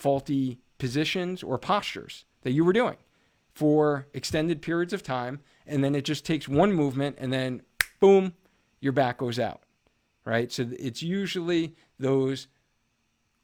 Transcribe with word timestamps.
faulty 0.00 0.58
positions 0.78 1.42
or 1.42 1.58
postures 1.58 2.24
that 2.42 2.52
you 2.52 2.64
were 2.64 2.72
doing 2.72 2.96
for 3.52 4.06
extended 4.14 4.62
periods 4.62 4.92
of 4.92 5.02
time. 5.02 5.40
And 5.66 5.84
then 5.84 5.94
it 5.94 6.04
just 6.04 6.24
takes 6.24 6.48
one 6.48 6.72
movement 6.72 7.16
and 7.18 7.32
then 7.32 7.62
boom, 8.00 8.34
your 8.80 8.92
back 8.92 9.18
goes 9.18 9.38
out, 9.38 9.62
right? 10.24 10.50
So 10.50 10.68
it's 10.78 11.02
usually 11.02 11.76
those 11.98 12.48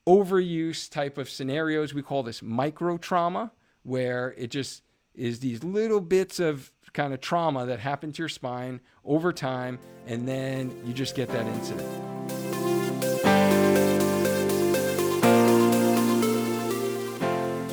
overuse 0.07 0.91
type 0.91 1.19
of 1.19 1.29
scenarios. 1.29 1.93
We 1.93 2.03
call 2.03 2.23
this 2.23 2.43
micro 2.43 2.97
trauma, 2.97 3.53
where 3.83 4.35
it 4.39 4.49
just 4.49 4.83
is 5.15 5.41
these 5.41 5.63
little 5.63 6.01
bits 6.01 6.41
of 6.41 6.73
kind 6.93 7.13
of 7.13 7.21
trauma 7.21 7.67
that 7.67 7.81
happen 7.81 8.13
to 8.13 8.23
your 8.23 8.29
spine 8.29 8.81
over 9.05 9.33
time, 9.33 9.79
and 10.07 10.27
then 10.27 10.75
you 10.85 10.93
just 10.93 11.15
get 11.15 11.29
that 11.29 11.47
incident. 11.47 12.06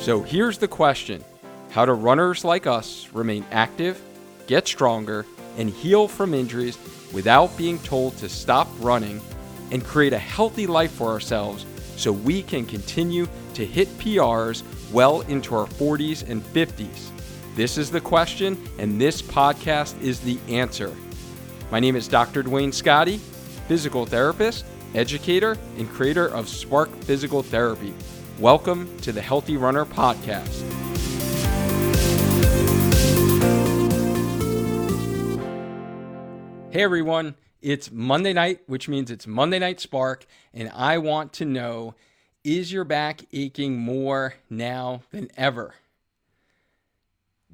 So 0.04 0.20
here's 0.20 0.58
the 0.58 0.68
question 0.68 1.24
How 1.70 1.86
do 1.86 1.92
runners 1.92 2.44
like 2.44 2.66
us 2.66 3.08
remain 3.14 3.42
active, 3.50 3.98
get 4.46 4.68
stronger, 4.68 5.24
and 5.56 5.70
heal 5.70 6.08
from 6.08 6.34
injuries 6.34 6.76
without 7.10 7.56
being 7.56 7.78
told 7.78 8.14
to 8.18 8.28
stop 8.28 8.68
running 8.80 9.22
and 9.70 9.82
create 9.82 10.12
a 10.12 10.18
healthy 10.18 10.66
life 10.66 10.92
for 10.92 11.08
ourselves 11.08 11.64
so 11.96 12.12
we 12.12 12.42
can 12.42 12.66
continue 12.66 13.26
to 13.54 13.64
hit 13.64 13.88
PRs 13.96 14.62
well 14.92 15.22
into 15.22 15.54
our 15.54 15.64
40s 15.64 16.28
and 16.28 16.42
50s? 16.52 17.08
This 17.56 17.78
is 17.78 17.90
the 17.90 18.02
question, 18.02 18.62
and 18.78 19.00
this 19.00 19.22
podcast 19.22 19.98
is 20.02 20.20
the 20.20 20.38
answer. 20.48 20.94
My 21.70 21.80
name 21.80 21.96
is 21.96 22.08
Dr. 22.08 22.42
Duane 22.42 22.72
Scotti, 22.72 23.18
physical 23.68 24.04
therapist, 24.04 24.66
educator, 24.94 25.56
and 25.78 25.88
creator 25.88 26.28
of 26.28 26.46
Spark 26.46 26.94
Physical 27.04 27.42
Therapy. 27.42 27.94
Welcome 28.40 28.98
to 29.02 29.12
the 29.12 29.22
Healthy 29.22 29.56
Runner 29.56 29.84
Podcast. 29.84 30.60
Hey 36.72 36.82
everyone, 36.82 37.36
it's 37.62 37.92
Monday 37.92 38.32
night, 38.32 38.62
which 38.66 38.88
means 38.88 39.12
it's 39.12 39.28
Monday 39.28 39.60
Night 39.60 39.78
Spark, 39.78 40.26
and 40.52 40.68
I 40.74 40.98
want 40.98 41.32
to 41.34 41.44
know 41.44 41.94
is 42.42 42.72
your 42.72 42.82
back 42.82 43.20
aching 43.32 43.78
more 43.78 44.34
now 44.50 45.02
than 45.12 45.28
ever? 45.36 45.76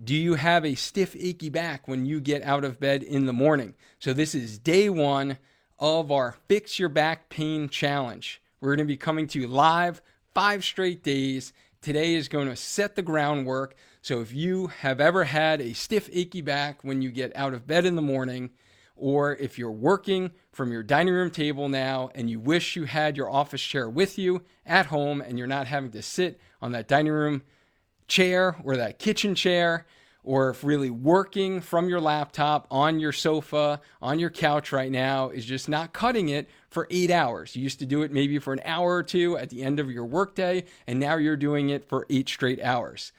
Do 0.02 0.16
you 0.16 0.36
have 0.36 0.64
a 0.64 0.76
stiff, 0.76 1.14
achy 1.14 1.50
back 1.50 1.88
when 1.88 2.06
you 2.06 2.22
get 2.22 2.42
out 2.42 2.64
of 2.64 2.80
bed 2.80 3.02
in 3.02 3.26
the 3.26 3.34
morning? 3.34 3.74
So, 3.98 4.14
this 4.14 4.34
is 4.34 4.58
day 4.58 4.88
one 4.88 5.36
of 5.78 6.10
our 6.10 6.36
Fix 6.48 6.78
Your 6.78 6.88
Back 6.88 7.28
Pain 7.28 7.68
Challenge. 7.68 8.40
We're 8.62 8.76
going 8.76 8.86
to 8.86 8.90
be 8.90 8.96
coming 8.96 9.26
to 9.28 9.38
you 9.38 9.46
live 9.46 10.00
five 10.34 10.64
straight 10.64 11.02
days. 11.02 11.52
Today 11.80 12.14
is 12.14 12.28
going 12.28 12.48
to 12.48 12.56
set 12.56 12.94
the 12.94 13.02
groundwork. 13.02 13.74
So, 14.02 14.20
if 14.20 14.32
you 14.32 14.68
have 14.68 15.00
ever 15.00 15.24
had 15.24 15.60
a 15.60 15.72
stiff, 15.72 16.08
achy 16.12 16.40
back 16.40 16.82
when 16.84 17.02
you 17.02 17.10
get 17.10 17.34
out 17.36 17.54
of 17.54 17.66
bed 17.66 17.84
in 17.84 17.96
the 17.96 18.02
morning, 18.02 18.50
or 18.96 19.34
if 19.36 19.58
you're 19.58 19.70
working 19.70 20.30
from 20.52 20.70
your 20.70 20.82
dining 20.82 21.14
room 21.14 21.30
table 21.30 21.68
now 21.68 22.10
and 22.14 22.28
you 22.28 22.38
wish 22.38 22.76
you 22.76 22.84
had 22.84 23.16
your 23.16 23.30
office 23.30 23.62
chair 23.62 23.88
with 23.88 24.18
you 24.18 24.42
at 24.66 24.86
home 24.86 25.20
and 25.20 25.38
you're 25.38 25.46
not 25.46 25.66
having 25.66 25.90
to 25.90 26.02
sit 26.02 26.38
on 26.60 26.72
that 26.72 26.86
dining 26.86 27.12
room 27.12 27.42
chair 28.08 28.56
or 28.62 28.76
that 28.76 28.98
kitchen 28.98 29.34
chair, 29.34 29.86
or 30.22 30.50
if 30.50 30.62
really 30.62 30.90
working 30.90 31.60
from 31.60 31.88
your 31.88 32.00
laptop 32.00 32.66
on 32.70 33.00
your 33.00 33.12
sofa, 33.12 33.80
on 34.02 34.18
your 34.18 34.30
couch 34.30 34.72
right 34.72 34.90
now 34.90 35.30
is 35.30 35.44
just 35.44 35.68
not 35.68 35.92
cutting 35.92 36.28
it 36.28 36.48
for 36.68 36.86
eight 36.90 37.10
hours. 37.10 37.56
You 37.56 37.62
used 37.62 37.78
to 37.78 37.86
do 37.86 38.02
it 38.02 38.12
maybe 38.12 38.38
for 38.38 38.52
an 38.52 38.60
hour 38.64 38.94
or 38.94 39.02
two 39.02 39.36
at 39.36 39.50
the 39.50 39.62
end 39.62 39.80
of 39.80 39.90
your 39.90 40.04
workday, 40.04 40.64
and 40.86 41.00
now 41.00 41.16
you're 41.16 41.36
doing 41.36 41.70
it 41.70 41.88
for 41.88 42.06
eight 42.10 42.28
straight 42.28 42.62
hours. 42.62 43.12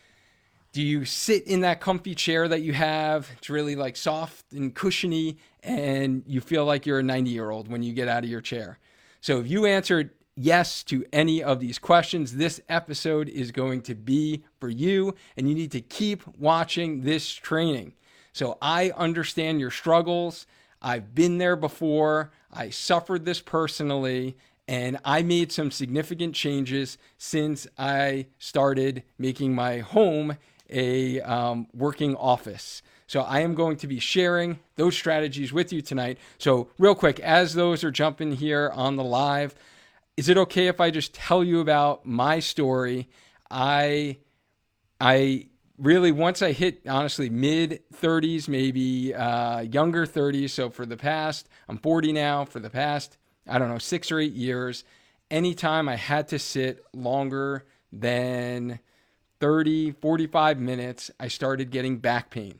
Do 0.73 0.81
you 0.81 1.03
sit 1.03 1.47
in 1.47 1.61
that 1.61 1.81
comfy 1.81 2.15
chair 2.15 2.47
that 2.47 2.61
you 2.61 2.71
have? 2.73 3.29
It's 3.37 3.49
really 3.49 3.75
like 3.75 3.97
soft 3.97 4.53
and 4.53 4.73
cushiony, 4.73 5.37
and 5.63 6.23
you 6.25 6.39
feel 6.39 6.65
like 6.65 6.85
you're 6.85 6.99
a 6.99 7.03
90 7.03 7.29
year 7.29 7.49
old 7.49 7.67
when 7.67 7.83
you 7.83 7.93
get 7.93 8.07
out 8.07 8.23
of 8.23 8.29
your 8.29 8.41
chair. 8.41 8.79
So 9.19 9.39
if 9.39 9.47
you 9.47 9.65
answered 9.65 10.11
yes 10.35 10.83
to 10.83 11.05
any 11.11 11.43
of 11.43 11.59
these 11.59 11.79
questions, 11.79 12.35
this 12.35 12.61
episode 12.69 13.29
is 13.29 13.51
going 13.51 13.81
to 13.83 13.95
be 13.95 14.43
for 14.59 14.69
you, 14.69 15.15
and 15.37 15.47
you 15.47 15.55
need 15.55 15.71
to 15.71 15.81
keep 15.81 16.23
watching 16.37 17.01
this 17.01 17.31
training. 17.31 17.93
So 18.33 18.57
I 18.61 18.91
understand 18.91 19.59
your 19.59 19.71
struggles. 19.71 20.47
I've 20.81 21.13
been 21.13 21.37
there 21.37 21.55
before. 21.55 22.31
I 22.51 22.69
suffered 22.69 23.25
this 23.25 23.41
personally, 23.41 24.37
and 24.67 24.97
I 25.03 25.21
made 25.21 25.51
some 25.51 25.71
significant 25.71 26.35
changes 26.35 26.97
since 27.17 27.67
I 27.77 28.27
started 28.39 29.03
making 29.17 29.53
my 29.53 29.79
home 29.79 30.37
a 30.69 31.19
um, 31.21 31.67
working 31.73 32.15
office. 32.15 32.81
So 33.05 33.21
I 33.21 33.41
am 33.41 33.55
going 33.55 33.75
to 33.77 33.87
be 33.87 33.99
sharing 33.99 34.59
those 34.77 34.95
strategies 34.95 35.51
with 35.51 35.73
you 35.73 35.81
tonight. 35.81 36.17
So, 36.37 36.69
real 36.77 36.95
quick, 36.95 37.19
as 37.19 37.53
those 37.53 37.83
are 37.83 37.91
jumping 37.91 38.37
here 38.37 38.71
on 38.73 38.95
the 38.95 39.03
live, 39.03 39.53
is 40.17 40.29
it 40.29 40.37
okay 40.37 40.67
if 40.67 40.79
I 40.79 40.91
just 40.91 41.13
tell 41.13 41.43
you 41.43 41.59
about 41.59 42.05
my 42.05 42.39
story? 42.39 43.09
I 43.49 44.17
I 44.99 45.47
really 45.77 46.11
once 46.11 46.41
I 46.41 46.51
hit 46.51 46.81
honestly 46.87 47.29
mid 47.29 47.81
30s, 47.93 48.47
maybe 48.47 49.13
uh, 49.13 49.61
younger 49.61 50.05
30s. 50.05 50.51
So 50.51 50.69
for 50.69 50.85
the 50.85 50.97
past, 50.97 51.49
I'm 51.67 51.77
40 51.77 52.13
now. 52.13 52.45
For 52.45 52.59
the 52.59 52.69
past, 52.69 53.17
I 53.47 53.57
don't 53.57 53.69
know, 53.69 53.79
six 53.79 54.11
or 54.11 54.19
eight 54.19 54.33
years, 54.33 54.83
anytime 55.29 55.89
I 55.89 55.95
had 55.95 56.27
to 56.29 56.39
sit 56.39 56.85
longer 56.93 57.65
than 57.91 58.79
30, 59.39 59.91
45 59.93 60.59
minutes, 60.59 61.09
I 61.19 61.27
started 61.27 61.71
getting 61.71 61.97
back 61.97 62.29
pain. 62.29 62.59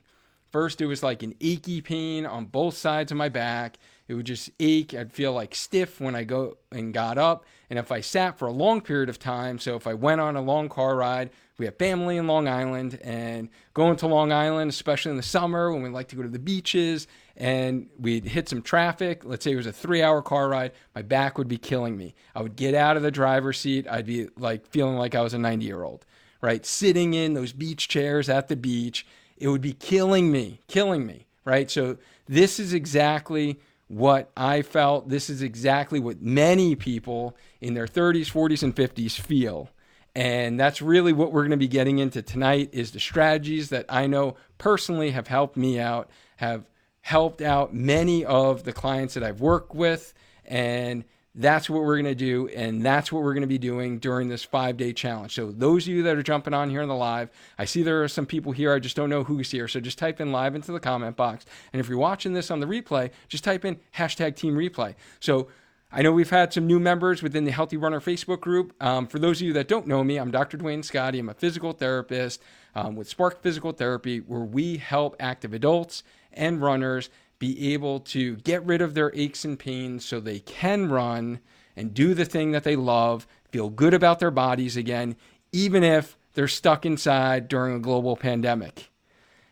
First, 0.51 0.81
it 0.81 0.87
was 0.87 1.03
like 1.03 1.23
an 1.23 1.35
achy 1.39 1.79
pain 1.81 2.25
on 2.25 2.45
both 2.45 2.75
sides 2.75 3.11
of 3.11 3.17
my 3.17 3.29
back. 3.29 3.77
It 4.11 4.15
would 4.15 4.25
just 4.25 4.49
ache. 4.59 4.93
I'd 4.93 5.13
feel 5.13 5.31
like 5.31 5.55
stiff 5.55 6.01
when 6.01 6.15
I 6.15 6.25
go 6.25 6.57
and 6.69 6.93
got 6.93 7.17
up. 7.17 7.45
And 7.69 7.79
if 7.79 7.93
I 7.93 8.01
sat 8.01 8.37
for 8.37 8.45
a 8.45 8.51
long 8.51 8.81
period 8.81 9.07
of 9.07 9.17
time, 9.17 9.57
so 9.57 9.77
if 9.77 9.87
I 9.87 9.93
went 9.93 10.19
on 10.19 10.35
a 10.35 10.41
long 10.41 10.67
car 10.67 10.97
ride, 10.97 11.29
we 11.57 11.63
have 11.63 11.77
family 11.77 12.17
in 12.17 12.27
Long 12.27 12.45
Island 12.45 12.99
and 13.05 13.47
going 13.73 13.95
to 13.95 14.07
Long 14.07 14.33
Island, 14.33 14.69
especially 14.69 15.11
in 15.11 15.15
the 15.15 15.23
summer 15.23 15.71
when 15.71 15.81
we 15.81 15.87
like 15.87 16.09
to 16.09 16.17
go 16.17 16.23
to 16.23 16.27
the 16.27 16.39
beaches 16.39 17.07
and 17.37 17.87
we'd 17.97 18.25
hit 18.25 18.49
some 18.49 18.61
traffic. 18.61 19.23
Let's 19.23 19.45
say 19.45 19.53
it 19.53 19.55
was 19.55 19.65
a 19.65 19.71
three 19.71 20.03
hour 20.03 20.21
car 20.21 20.49
ride, 20.49 20.73
my 20.93 21.03
back 21.03 21.37
would 21.37 21.47
be 21.47 21.57
killing 21.57 21.95
me. 21.95 22.13
I 22.35 22.41
would 22.41 22.57
get 22.57 22.75
out 22.75 22.97
of 22.97 23.03
the 23.03 23.11
driver's 23.11 23.61
seat. 23.61 23.87
I'd 23.89 24.07
be 24.07 24.27
like 24.35 24.67
feeling 24.67 24.97
like 24.97 25.15
I 25.15 25.21
was 25.21 25.33
a 25.33 25.39
90 25.39 25.65
year 25.65 25.83
old, 25.83 26.05
right? 26.41 26.65
Sitting 26.65 27.13
in 27.13 27.33
those 27.33 27.53
beach 27.53 27.87
chairs 27.87 28.27
at 28.27 28.49
the 28.49 28.57
beach. 28.57 29.05
It 29.37 29.47
would 29.47 29.61
be 29.61 29.71
killing 29.71 30.33
me, 30.33 30.59
killing 30.67 31.05
me, 31.05 31.27
right? 31.45 31.71
So 31.71 31.97
this 32.27 32.59
is 32.59 32.73
exactly 32.73 33.57
what 33.91 34.31
I 34.37 34.61
felt. 34.61 35.09
This 35.09 35.29
is 35.29 35.41
exactly 35.41 35.99
what 35.99 36.21
many 36.21 36.75
people 36.75 37.35
in 37.59 37.73
their 37.73 37.87
30s, 37.87 38.31
40s, 38.31 38.63
and 38.63 38.75
50s 38.75 39.19
feel. 39.19 39.69
And 40.15 40.59
that's 40.59 40.81
really 40.81 41.13
what 41.13 41.31
we're 41.31 41.41
going 41.41 41.51
to 41.51 41.57
be 41.57 41.67
getting 41.67 41.99
into 41.99 42.21
tonight 42.21 42.69
is 42.71 42.91
the 42.91 42.99
strategies 42.99 43.69
that 43.69 43.85
I 43.89 44.07
know 44.07 44.35
personally 44.57 45.11
have 45.11 45.27
helped 45.27 45.57
me 45.57 45.79
out, 45.79 46.09
have 46.37 46.69
helped 47.01 47.41
out 47.41 47.73
many 47.73 48.23
of 48.23 48.63
the 48.63 48.73
clients 48.73 49.13
that 49.13 49.23
I've 49.23 49.41
worked 49.41 49.75
with 49.75 50.13
and 50.45 51.03
that's 51.33 51.69
what 51.69 51.83
we're 51.83 51.95
going 51.95 52.05
to 52.05 52.15
do. 52.15 52.47
And 52.49 52.85
that's 52.85 53.11
what 53.11 53.23
we're 53.23 53.33
going 53.33 53.41
to 53.41 53.47
be 53.47 53.57
doing 53.57 53.99
during 53.99 54.27
this 54.27 54.43
five 54.43 54.77
day 54.77 54.93
challenge. 54.93 55.33
So, 55.33 55.51
those 55.51 55.87
of 55.87 55.93
you 55.93 56.03
that 56.03 56.17
are 56.17 56.23
jumping 56.23 56.53
on 56.53 56.69
here 56.69 56.81
in 56.81 56.89
the 56.89 56.95
live, 56.95 57.29
I 57.57 57.65
see 57.65 57.83
there 57.83 58.03
are 58.03 58.07
some 58.07 58.25
people 58.25 58.51
here. 58.51 58.73
I 58.73 58.79
just 58.79 58.95
don't 58.95 59.09
know 59.09 59.23
who's 59.23 59.51
here. 59.51 59.67
So, 59.67 59.79
just 59.79 59.97
type 59.97 60.19
in 60.19 60.31
live 60.31 60.55
into 60.55 60.71
the 60.71 60.79
comment 60.79 61.15
box. 61.15 61.45
And 61.71 61.79
if 61.79 61.87
you're 61.87 61.97
watching 61.97 62.33
this 62.33 62.51
on 62.51 62.59
the 62.59 62.65
replay, 62.65 63.11
just 63.27 63.43
type 63.43 63.63
in 63.63 63.79
hashtag 63.95 64.35
team 64.35 64.55
replay. 64.55 64.95
So, 65.19 65.47
I 65.93 66.01
know 66.01 66.13
we've 66.13 66.29
had 66.29 66.53
some 66.53 66.67
new 66.67 66.79
members 66.79 67.21
within 67.21 67.43
the 67.43 67.51
Healthy 67.51 67.75
Runner 67.75 67.99
Facebook 67.99 68.39
group. 68.39 68.73
Um, 68.81 69.07
for 69.07 69.19
those 69.19 69.41
of 69.41 69.47
you 69.47 69.53
that 69.53 69.67
don't 69.67 69.87
know 69.87 70.05
me, 70.05 70.17
I'm 70.17 70.31
Dr. 70.31 70.55
Duane 70.55 70.83
Scotti. 70.83 71.19
I'm 71.19 71.27
a 71.27 71.33
physical 71.33 71.73
therapist 71.73 72.41
um, 72.75 72.95
with 72.95 73.09
Spark 73.09 73.41
Physical 73.41 73.73
Therapy, 73.73 74.19
where 74.19 74.39
we 74.39 74.77
help 74.77 75.17
active 75.19 75.53
adults 75.53 76.03
and 76.31 76.61
runners 76.61 77.09
be 77.41 77.73
able 77.73 77.99
to 77.99 78.35
get 78.35 78.63
rid 78.63 78.83
of 78.83 78.93
their 78.93 79.11
aches 79.15 79.43
and 79.43 79.57
pains 79.57 80.05
so 80.05 80.19
they 80.19 80.39
can 80.39 80.87
run 80.89 81.39
and 81.75 81.91
do 81.91 82.13
the 82.13 82.23
thing 82.23 82.51
that 82.51 82.63
they 82.63 82.75
love, 82.75 83.25
feel 83.49 83.67
good 83.67 83.95
about 83.95 84.19
their 84.19 84.29
bodies 84.29 84.77
again, 84.77 85.15
even 85.51 85.83
if 85.83 86.15
they're 86.35 86.47
stuck 86.47 86.85
inside 86.85 87.47
during 87.47 87.75
a 87.75 87.79
global 87.79 88.15
pandemic. 88.15 88.91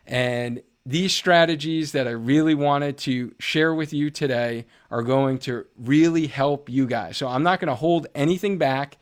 And 0.06 0.62
these 0.86 1.14
strategies 1.14 1.92
that 1.94 2.08
I 2.08 2.12
really 2.12 2.54
wanted 2.54 3.00
to 3.00 3.34
share 3.40 3.74
with 3.74 3.92
you 3.92 4.12
today 4.12 4.68
are 4.92 5.02
going 5.02 5.40
to 5.40 5.66
really 5.76 6.28
help 6.28 6.70
you 6.70 6.86
guys. 6.86 7.18
So 7.18 7.28
I'm 7.28 7.42
not 7.42 7.60
going 7.60 7.70
to 7.70 7.76
hold 7.76 8.06
anything 8.14 8.60
back 8.60 9.00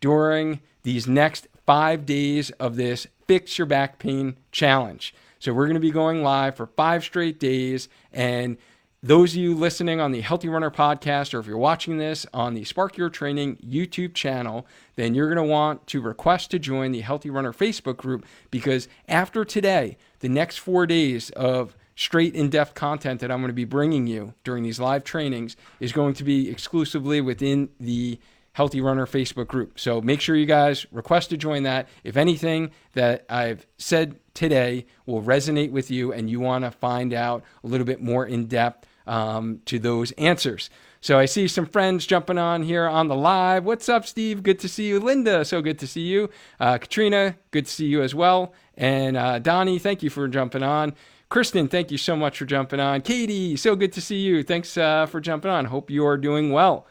during 0.00 0.60
these 0.82 1.06
next 1.06 1.46
five 1.64 2.04
days 2.04 2.50
of 2.50 2.74
this 2.74 3.06
Fix 3.28 3.58
Your 3.58 3.66
Back 3.66 4.00
Pain 4.00 4.38
Challenge. 4.50 5.14
So 5.44 5.52
we're 5.52 5.66
going 5.66 5.74
to 5.74 5.80
be 5.80 5.90
going 5.90 6.22
live 6.22 6.56
for 6.56 6.64
five 6.64 7.04
straight 7.04 7.38
days. 7.38 7.90
And 8.14 8.56
those 9.02 9.32
of 9.32 9.36
you 9.36 9.54
listening 9.54 10.00
on 10.00 10.10
the 10.10 10.22
Healthy 10.22 10.48
Runner 10.48 10.70
podcast, 10.70 11.34
or 11.34 11.38
if 11.38 11.46
you're 11.46 11.58
watching 11.58 11.98
this 11.98 12.24
on 12.32 12.54
the 12.54 12.64
Spark 12.64 12.96
Your 12.96 13.10
Training 13.10 13.56
YouTube 13.56 14.14
channel, 14.14 14.66
then 14.96 15.14
you're 15.14 15.28
going 15.28 15.46
to 15.46 15.52
want 15.52 15.86
to 15.88 16.00
request 16.00 16.50
to 16.52 16.58
join 16.58 16.92
the 16.92 17.02
Healthy 17.02 17.28
Runner 17.28 17.52
Facebook 17.52 17.98
group 17.98 18.24
because 18.50 18.88
after 19.06 19.44
today, 19.44 19.98
the 20.20 20.30
next 20.30 20.56
four 20.56 20.86
days 20.86 21.28
of 21.32 21.76
straight 21.94 22.34
in 22.34 22.48
depth 22.48 22.72
content 22.72 23.20
that 23.20 23.30
I'm 23.30 23.40
going 23.40 23.48
to 23.48 23.52
be 23.52 23.66
bringing 23.66 24.06
you 24.06 24.32
during 24.44 24.62
these 24.62 24.80
live 24.80 25.04
trainings 25.04 25.58
is 25.78 25.92
going 25.92 26.14
to 26.14 26.24
be 26.24 26.48
exclusively 26.48 27.20
within 27.20 27.68
the 27.78 28.18
Healthy 28.52 28.80
Runner 28.80 29.04
Facebook 29.04 29.48
group. 29.48 29.78
So 29.78 30.00
make 30.00 30.22
sure 30.22 30.36
you 30.36 30.46
guys 30.46 30.86
request 30.90 31.28
to 31.30 31.36
join 31.36 31.64
that. 31.64 31.86
If 32.02 32.16
anything 32.16 32.70
that 32.94 33.26
I've 33.28 33.66
said 33.76 34.16
today 34.34 34.86
will 35.06 35.22
resonate 35.22 35.70
with 35.70 35.90
you 35.90 36.12
and 36.12 36.28
you 36.28 36.40
want 36.40 36.64
to 36.64 36.70
find 36.70 37.14
out 37.14 37.42
a 37.62 37.66
little 37.66 37.86
bit 37.86 38.02
more 38.02 38.26
in 38.26 38.46
depth 38.46 38.86
um, 39.06 39.60
to 39.66 39.78
those 39.78 40.12
answers. 40.12 40.70
So 41.00 41.18
I 41.18 41.26
see 41.26 41.48
some 41.48 41.66
friends 41.66 42.06
jumping 42.06 42.38
on 42.38 42.62
here 42.62 42.86
on 42.86 43.08
the 43.08 43.14
live. 43.14 43.64
What's 43.64 43.88
up, 43.90 44.06
Steve? 44.06 44.42
Good 44.42 44.58
to 44.60 44.68
see 44.68 44.88
you. 44.88 44.98
Linda, 44.98 45.44
so 45.44 45.60
good 45.60 45.78
to 45.80 45.86
see 45.86 46.00
you. 46.00 46.30
Uh, 46.58 46.78
Katrina, 46.78 47.36
good 47.50 47.66
to 47.66 47.70
see 47.70 47.86
you 47.86 48.02
as 48.02 48.14
well. 48.14 48.54
And 48.76 49.16
uh, 49.16 49.38
Donnie, 49.38 49.78
thank 49.78 50.02
you 50.02 50.08
for 50.08 50.26
jumping 50.28 50.62
on. 50.62 50.94
Kristen, 51.28 51.68
thank 51.68 51.90
you 51.90 51.98
so 51.98 52.16
much 52.16 52.38
for 52.38 52.44
jumping 52.44 52.80
on. 52.80 53.02
Katie, 53.02 53.56
so 53.56 53.76
good 53.76 53.92
to 53.92 54.00
see 54.00 54.20
you. 54.20 54.42
Thanks 54.42 54.78
uh, 54.78 55.04
for 55.06 55.20
jumping 55.20 55.50
on. 55.50 55.66
Hope 55.66 55.90
you 55.90 56.06
are 56.06 56.16
doing 56.16 56.52
well. 56.52 56.86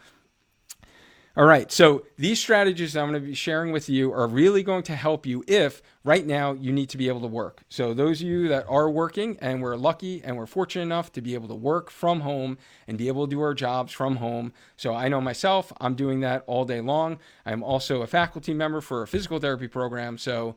All 1.35 1.45
right, 1.45 1.71
so 1.71 2.05
these 2.15 2.39
strategies 2.39 2.95
I'm 2.95 3.09
going 3.09 3.19
to 3.19 3.27
be 3.27 3.33
sharing 3.33 3.71
with 3.71 3.89
you 3.89 4.13
are 4.13 4.27
really 4.27 4.61
going 4.61 4.83
to 4.83 4.95
help 4.95 5.25
you 5.25 5.43
if 5.47 5.81
right 6.03 6.23
now 6.23 6.53
you 6.53 6.71
need 6.71 6.89
to 6.89 6.97
be 6.97 7.07
able 7.07 7.21
to 7.21 7.27
work. 7.27 7.63
So, 7.69 7.95
those 7.95 8.21
of 8.21 8.27
you 8.27 8.47
that 8.49 8.67
are 8.69 8.87
working 8.87 9.39
and 9.41 9.59
we're 9.59 9.75
lucky 9.75 10.21
and 10.23 10.37
we're 10.37 10.45
fortunate 10.45 10.83
enough 10.83 11.11
to 11.13 11.21
be 11.21 11.33
able 11.33 11.47
to 11.47 11.55
work 11.55 11.89
from 11.89 12.19
home 12.19 12.59
and 12.87 12.99
be 12.99 13.07
able 13.07 13.25
to 13.25 13.31
do 13.31 13.41
our 13.41 13.55
jobs 13.55 13.91
from 13.91 14.17
home. 14.17 14.53
So, 14.77 14.93
I 14.93 15.07
know 15.07 15.21
myself, 15.21 15.73
I'm 15.81 15.95
doing 15.95 16.19
that 16.19 16.43
all 16.45 16.65
day 16.65 16.81
long. 16.81 17.17
I'm 17.47 17.63
also 17.63 18.03
a 18.03 18.07
faculty 18.07 18.53
member 18.53 18.79
for 18.79 19.01
a 19.01 19.07
physical 19.07 19.39
therapy 19.39 19.67
program. 19.67 20.19
So, 20.19 20.55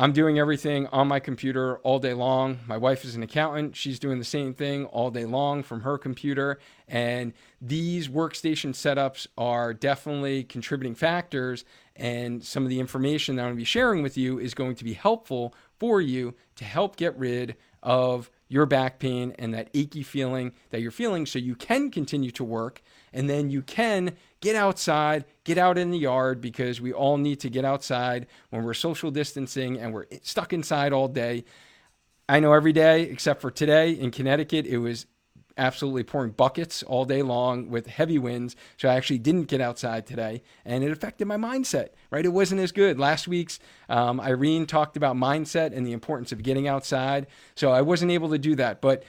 I'm 0.00 0.12
doing 0.12 0.38
everything 0.38 0.86
on 0.88 1.08
my 1.08 1.18
computer 1.18 1.78
all 1.78 1.98
day 1.98 2.14
long. 2.14 2.60
My 2.68 2.76
wife 2.76 3.04
is 3.04 3.16
an 3.16 3.24
accountant. 3.24 3.74
She's 3.74 3.98
doing 3.98 4.20
the 4.20 4.24
same 4.24 4.54
thing 4.54 4.86
all 4.86 5.10
day 5.10 5.24
long 5.24 5.64
from 5.64 5.80
her 5.80 5.98
computer. 5.98 6.60
And 6.86 7.32
these 7.60 8.06
workstation 8.06 8.74
setups 8.74 9.26
are 9.36 9.74
definitely 9.74 10.44
contributing 10.44 10.94
factors. 10.94 11.64
And 11.96 12.44
some 12.44 12.62
of 12.62 12.68
the 12.68 12.78
information 12.78 13.34
that 13.36 13.42
I'm 13.42 13.48
going 13.48 13.56
to 13.56 13.60
be 13.60 13.64
sharing 13.64 14.04
with 14.04 14.16
you 14.16 14.38
is 14.38 14.54
going 14.54 14.76
to 14.76 14.84
be 14.84 14.92
helpful 14.92 15.52
for 15.80 16.00
you 16.00 16.34
to 16.54 16.64
help 16.64 16.94
get 16.94 17.18
rid 17.18 17.56
of 17.82 18.30
your 18.48 18.66
back 18.66 18.98
pain 18.98 19.34
and 19.38 19.52
that 19.54 19.68
achy 19.74 20.02
feeling 20.02 20.52
that 20.70 20.80
you're 20.80 20.90
feeling 20.90 21.26
so 21.26 21.38
you 21.38 21.54
can 21.54 21.90
continue 21.90 22.30
to 22.30 22.42
work 22.42 22.82
and 23.12 23.28
then 23.28 23.50
you 23.50 23.62
can 23.62 24.14
get 24.40 24.56
outside, 24.56 25.24
get 25.44 25.58
out 25.58 25.78
in 25.78 25.90
the 25.90 25.98
yard 25.98 26.40
because 26.40 26.80
we 26.80 26.92
all 26.92 27.18
need 27.18 27.40
to 27.40 27.50
get 27.50 27.64
outside 27.64 28.26
when 28.50 28.64
we're 28.64 28.74
social 28.74 29.10
distancing 29.10 29.78
and 29.78 29.92
we're 29.92 30.06
stuck 30.22 30.52
inside 30.52 30.92
all 30.92 31.08
day. 31.08 31.44
I 32.28 32.40
know 32.40 32.52
every 32.52 32.72
day 32.72 33.02
except 33.02 33.40
for 33.40 33.50
today 33.50 33.92
in 33.92 34.10
Connecticut, 34.10 34.66
it 34.66 34.78
was 34.78 35.06
absolutely 35.58 36.04
pouring 36.04 36.30
buckets 36.30 36.82
all 36.82 37.04
day 37.04 37.22
long 37.22 37.68
with 37.68 37.86
heavy 37.86 38.18
winds. 38.18 38.56
So 38.76 38.88
I 38.88 38.94
actually 38.94 39.18
didn't 39.18 39.44
get 39.44 39.60
outside 39.60 40.06
today, 40.06 40.42
and 40.64 40.82
it 40.82 40.90
affected 40.90 41.26
my 41.26 41.36
mindset. 41.36 41.88
Right, 42.10 42.24
it 42.24 42.32
wasn't 42.32 42.60
as 42.60 42.72
good. 42.72 42.98
Last 42.98 43.28
week's 43.28 43.58
um, 43.88 44.20
Irene 44.20 44.66
talked 44.66 44.96
about 44.96 45.16
mindset 45.16 45.76
and 45.76 45.86
the 45.86 45.92
importance 45.92 46.32
of 46.32 46.42
getting 46.42 46.68
outside, 46.68 47.26
so 47.54 47.70
I 47.70 47.82
wasn't 47.82 48.12
able 48.12 48.30
to 48.30 48.38
do 48.38 48.54
that. 48.56 48.80
But 48.80 49.04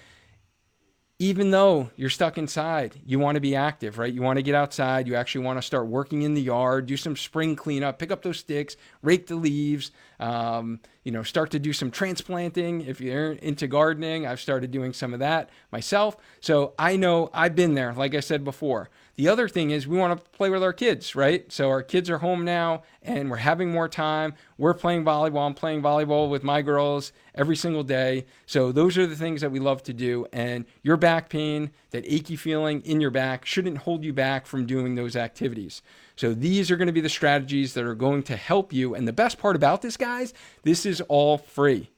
even 1.21 1.51
though 1.51 1.89
you're 1.97 2.09
stuck 2.09 2.37
inside, 2.37 2.95
you 3.05 3.19
want 3.19 3.35
to 3.35 3.41
be 3.41 3.53
active, 3.53 3.97
right? 3.97 4.13
You 4.13 4.21
want 4.21 4.37
to 4.37 4.43
get 4.43 4.55
outside. 4.55 5.05
You 5.05 5.15
actually 5.15 5.43
want 5.43 5.57
to 5.57 5.61
start 5.61 5.87
working 5.87 6.21
in 6.21 6.33
the 6.33 6.41
yard, 6.41 6.85
do 6.85 6.95
some 6.95 7.17
spring 7.17 7.57
cleanup, 7.57 7.99
pick 7.99 8.09
up 8.09 8.21
those 8.21 8.39
sticks, 8.39 8.77
rake 9.01 9.27
the 9.27 9.35
leaves, 9.35 9.91
um, 10.19 10.79
you 11.03 11.11
know, 11.11 11.23
start 11.23 11.51
to 11.51 11.59
do 11.59 11.73
some 11.73 11.91
transplanting. 11.91 12.81
If 12.81 12.99
you're 12.99 13.31
into 13.33 13.67
gardening, 13.67 14.27
I've 14.27 14.39
started 14.39 14.71
doing 14.71 14.93
some 14.93 15.13
of 15.13 15.19
that 15.19 15.49
myself. 15.71 16.17
So 16.41 16.73
I 16.77 16.97
know 16.97 17.29
I've 17.33 17.55
been 17.55 17.73
there, 17.73 17.93
like 17.93 18.13
I 18.13 18.19
said 18.19 18.43
before. 18.43 18.89
The 19.15 19.27
other 19.27 19.49
thing 19.49 19.71
is 19.71 19.85
we 19.85 19.97
want 19.97 20.17
to 20.17 20.29
play 20.31 20.49
with 20.49 20.63
our 20.63 20.71
kids, 20.71 21.13
right? 21.13 21.51
So 21.51 21.67
our 21.69 21.83
kids 21.83 22.09
are 22.09 22.19
home 22.19 22.45
now 22.45 22.83
and 23.01 23.29
we're 23.29 23.37
having 23.37 23.69
more 23.69 23.89
time. 23.89 24.33
We're 24.57 24.73
playing 24.73 25.03
volleyball. 25.03 25.45
I'm 25.45 25.53
playing 25.53 25.81
volleyball 25.81 26.29
with 26.29 26.43
my 26.43 26.61
girls 26.61 27.11
every 27.35 27.57
single 27.57 27.83
day. 27.83 28.25
So 28.45 28.71
those 28.71 28.97
are 28.97 29.05
the 29.05 29.17
things 29.17 29.41
that 29.41 29.51
we 29.51 29.59
love 29.59 29.83
to 29.83 29.93
do. 29.93 30.25
And 30.31 30.65
your 30.83 30.95
back 30.95 31.27
pain, 31.27 31.71
that 31.91 32.05
achy 32.05 32.37
feeling 32.37 32.81
in 32.81 33.01
your 33.01 33.11
back, 33.11 33.45
shouldn't 33.45 33.79
hold 33.79 34.05
you 34.05 34.13
back 34.13 34.45
from 34.45 34.65
doing 34.65 34.95
those 34.95 35.17
activities. 35.17 35.81
So 36.19 36.33
these 36.33 36.69
are 36.69 36.75
going 36.75 36.87
to 36.87 36.91
be 36.91 36.99
the 36.99 37.07
strategies 37.07 37.73
that 37.75 37.85
are 37.85 37.95
going 37.95 38.23
to 38.23 38.35
help 38.35 38.73
you. 38.73 38.93
And 38.93 39.07
the 39.07 39.13
best 39.13 39.39
part 39.39 39.55
about 39.55 39.81
this, 39.81 39.95
guys, 39.95 40.33
this 40.63 40.85
is 40.85 40.99
all 41.07 41.37
free. 41.37 41.91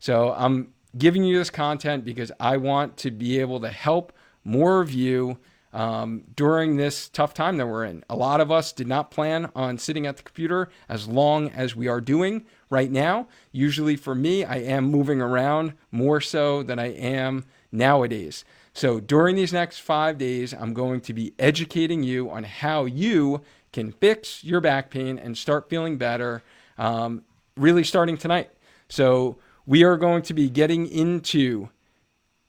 So 0.00 0.34
I'm 0.36 0.74
giving 0.96 1.22
you 1.22 1.38
this 1.38 1.48
content 1.48 2.04
because 2.04 2.32
I 2.40 2.56
want 2.56 2.96
to 2.96 3.12
be 3.12 3.38
able 3.38 3.60
to 3.60 3.68
help 3.68 4.12
more 4.42 4.80
of 4.80 4.90
you 4.90 5.38
um, 5.72 6.24
during 6.34 6.76
this 6.76 7.08
tough 7.08 7.34
time 7.34 7.56
that 7.58 7.68
we're 7.68 7.84
in. 7.84 8.02
A 8.10 8.16
lot 8.16 8.40
of 8.40 8.50
us 8.50 8.72
did 8.72 8.88
not 8.88 9.12
plan 9.12 9.48
on 9.54 9.78
sitting 9.78 10.08
at 10.08 10.16
the 10.16 10.24
computer 10.24 10.70
as 10.88 11.06
long 11.06 11.48
as 11.50 11.76
we 11.76 11.86
are 11.86 12.00
doing 12.00 12.46
right 12.70 12.90
now. 12.90 13.28
Usually, 13.52 13.94
for 13.94 14.16
me, 14.16 14.44
I 14.44 14.56
am 14.56 14.90
moving 14.90 15.20
around 15.20 15.74
more 15.92 16.20
so 16.20 16.64
than 16.64 16.80
I 16.80 16.92
am 16.94 17.44
nowadays. 17.70 18.44
So, 18.72 19.00
during 19.00 19.36
these 19.36 19.52
next 19.52 19.80
five 19.80 20.18
days, 20.18 20.52
I'm 20.52 20.72
going 20.72 21.00
to 21.02 21.12
be 21.12 21.34
educating 21.38 22.02
you 22.02 22.30
on 22.30 22.44
how 22.44 22.84
you 22.84 23.42
can 23.78 23.92
fix 23.92 24.44
your 24.44 24.60
back 24.60 24.90
pain 24.90 25.18
and 25.18 25.36
start 25.36 25.68
feeling 25.68 25.96
better, 25.98 26.42
um, 26.76 27.22
really 27.56 27.84
starting 27.84 28.16
tonight. 28.16 28.50
So, 28.88 29.38
we 29.66 29.84
are 29.84 29.98
going 29.98 30.22
to 30.22 30.34
be 30.34 30.48
getting 30.48 30.86
into 30.86 31.68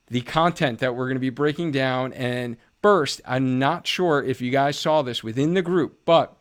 the 0.08 0.22
content 0.22 0.80
that 0.80 0.96
we're 0.96 1.06
going 1.06 1.18
to 1.18 1.20
be 1.20 1.30
breaking 1.30 1.72
down 1.72 2.14
and 2.14 2.56
First, 2.82 3.20
I'm 3.26 3.60
not 3.60 3.86
sure 3.86 4.24
if 4.24 4.40
you 4.40 4.52
guys 4.52 4.80
saw 4.80 5.02
this 5.02 5.22
within 5.22 5.54
the 5.54 5.62
group, 5.62 6.06
but 6.06 6.38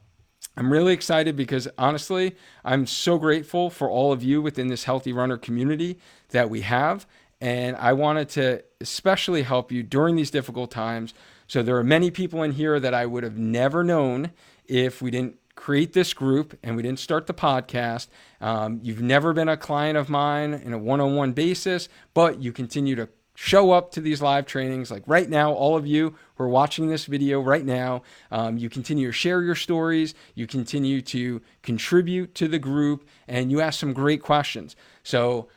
I'm 0.57 0.73
really 0.73 0.93
excited 0.93 1.35
because 1.35 1.67
honestly, 1.77 2.37
I'm 2.65 2.87
so 2.87 3.19
grateful 3.19 3.71
for 3.71 3.91
all 3.91 4.13
of 4.13 4.23
you 4.23 4.41
within 4.41 4.69
this 4.69 4.85
healthy 4.85 5.13
runner 5.13 5.37
community 5.37 5.99
that 6.29 6.49
we 6.49 6.61
have. 6.61 7.07
And 7.41 7.77
I 7.77 7.93
wanted 7.93 8.29
to 8.31 8.63
especially 8.81 9.43
help 9.43 9.73
you 9.73 9.83
during 9.83 10.15
these 10.15 10.31
difficult 10.31 10.71
times. 10.71 11.13
So 11.49 11.63
there 11.63 11.77
are 11.77 11.85
many 11.85 12.11
people 12.11 12.43
in 12.45 12.53
here 12.53 12.79
that 12.79 12.95
I 12.95 13.07
would 13.07 13.25
have 13.25 13.39
never 13.39 13.83
known 13.83 14.31
if 14.69 15.03
we 15.03 15.11
didn't 15.11 15.37
create 15.59 15.93
this 15.93 16.15
group 16.15 16.57
and 16.63 16.77
we 16.77 16.83
didn't 16.83 17.01
start 17.01 17.27
the 17.27 17.35
podcast. 17.35 18.07
Um, 18.41 18.79
you've 18.83 19.03
never 19.03 19.33
been 19.33 19.49
a 19.49 19.57
client 19.57 19.99
of 19.99 20.09
mine 20.09 20.55
in 20.55 20.73
a 20.73 20.79
one 20.79 21.01
on 21.01 21.17
one 21.17 21.33
basis, 21.33 21.89
but 22.15 22.41
you 22.41 22.53
continue 22.53 22.95
to 22.95 23.09
show 23.35 23.71
up 23.71 23.91
to 23.93 24.01
these 24.01 24.21
live 24.23 24.47
trainings. 24.47 24.91
Like 24.91 25.03
right 25.07 25.29
now, 25.29 25.53
all 25.53 25.77
of 25.77 25.87
you 25.87 26.15
who 26.37 26.45
are 26.45 26.49
watching 26.49 26.89
this 26.89 27.07
video 27.07 27.41
right 27.41 27.65
now, 27.65 28.03
um, 28.31 28.57
you 28.57 28.69
continue 28.69 29.09
to 29.09 29.13
share 29.13 29.43
your 29.43 29.55
stories, 29.55 30.15
you 30.35 30.47
continue 30.47 31.01
to 31.03 31.41
contribute 31.63 32.35
to 32.37 32.49
the 32.49 32.59
group, 32.59 33.09
and 33.27 33.51
you 33.51 33.61
ask 33.61 33.79
some 33.79 33.93
great 33.93 34.23
questions. 34.23 34.75
So 35.03 35.49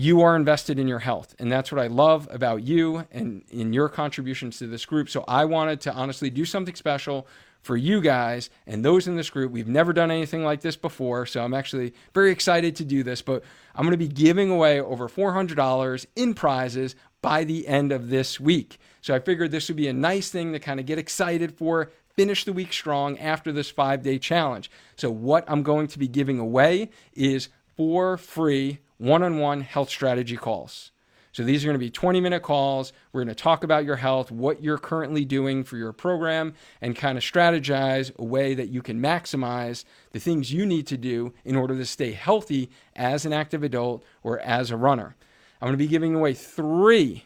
you 0.00 0.22
are 0.22 0.34
invested 0.34 0.78
in 0.78 0.88
your 0.88 1.00
health. 1.00 1.34
And 1.38 1.52
that's 1.52 1.70
what 1.70 1.78
I 1.78 1.88
love 1.88 2.26
about 2.30 2.62
you 2.62 3.06
and 3.12 3.42
in 3.50 3.74
your 3.74 3.90
contributions 3.90 4.58
to 4.58 4.66
this 4.66 4.86
group. 4.86 5.10
So 5.10 5.26
I 5.28 5.44
wanted 5.44 5.82
to 5.82 5.92
honestly 5.92 6.30
do 6.30 6.46
something 6.46 6.74
special 6.74 7.26
for 7.60 7.76
you 7.76 8.00
guys 8.00 8.48
and 8.66 8.82
those 8.82 9.06
in 9.06 9.16
this 9.16 9.28
group. 9.28 9.52
We've 9.52 9.68
never 9.68 9.92
done 9.92 10.10
anything 10.10 10.42
like 10.42 10.62
this 10.62 10.74
before, 10.74 11.26
so 11.26 11.44
I'm 11.44 11.52
actually 11.52 11.92
very 12.14 12.30
excited 12.30 12.76
to 12.76 12.84
do 12.86 13.02
this. 13.02 13.20
But 13.20 13.44
I'm 13.74 13.82
going 13.82 13.90
to 13.90 13.98
be 13.98 14.08
giving 14.08 14.50
away 14.50 14.80
over 14.80 15.06
$400 15.06 16.06
in 16.16 16.32
prizes 16.32 16.96
by 17.20 17.44
the 17.44 17.68
end 17.68 17.92
of 17.92 18.08
this 18.08 18.40
week. 18.40 18.78
So 19.02 19.14
I 19.14 19.18
figured 19.18 19.50
this 19.50 19.68
would 19.68 19.76
be 19.76 19.88
a 19.88 19.92
nice 19.92 20.30
thing 20.30 20.54
to 20.54 20.58
kind 20.58 20.80
of 20.80 20.86
get 20.86 20.98
excited 20.98 21.52
for, 21.58 21.90
finish 22.16 22.46
the 22.46 22.54
week 22.54 22.72
strong 22.72 23.18
after 23.18 23.52
this 23.52 23.68
five 23.68 24.02
day 24.02 24.18
challenge. 24.18 24.70
So, 24.96 25.10
what 25.10 25.44
I'm 25.46 25.62
going 25.62 25.88
to 25.88 25.98
be 25.98 26.08
giving 26.08 26.38
away 26.38 26.88
is 27.12 27.50
for 27.76 28.16
free 28.16 28.78
one 29.00 29.22
on 29.22 29.38
one 29.38 29.62
health 29.62 29.88
strategy 29.88 30.36
calls. 30.36 30.92
So, 31.32 31.44
these 31.44 31.64
are 31.64 31.68
going 31.68 31.74
to 31.74 31.78
be 31.78 31.90
20 31.90 32.20
minute 32.20 32.42
calls. 32.42 32.92
We're 33.12 33.22
going 33.24 33.34
to 33.34 33.40
talk 33.40 33.62
about 33.62 33.84
your 33.84 33.96
health, 33.96 34.32
what 34.32 34.62
you're 34.62 34.78
currently 34.78 35.24
doing 35.24 35.62
for 35.62 35.76
your 35.76 35.92
program, 35.92 36.54
and 36.80 36.96
kind 36.96 37.16
of 37.16 37.22
strategize 37.22 38.14
a 38.16 38.24
way 38.24 38.54
that 38.54 38.68
you 38.68 38.82
can 38.82 39.00
maximize 39.00 39.84
the 40.10 40.18
things 40.18 40.52
you 40.52 40.66
need 40.66 40.88
to 40.88 40.96
do 40.96 41.32
in 41.44 41.56
order 41.56 41.76
to 41.76 41.86
stay 41.86 42.12
healthy 42.12 42.68
as 42.96 43.24
an 43.24 43.32
active 43.32 43.62
adult 43.62 44.04
or 44.22 44.40
as 44.40 44.70
a 44.70 44.76
runner. 44.76 45.16
I'm 45.60 45.66
going 45.66 45.74
to 45.74 45.84
be 45.84 45.86
giving 45.86 46.14
away 46.14 46.34
three 46.34 47.24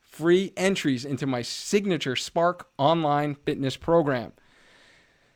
free 0.00 0.52
entries 0.56 1.04
into 1.04 1.26
my 1.26 1.40
signature 1.40 2.16
Spark 2.16 2.68
online 2.76 3.34
fitness 3.34 3.76
program. 3.76 4.32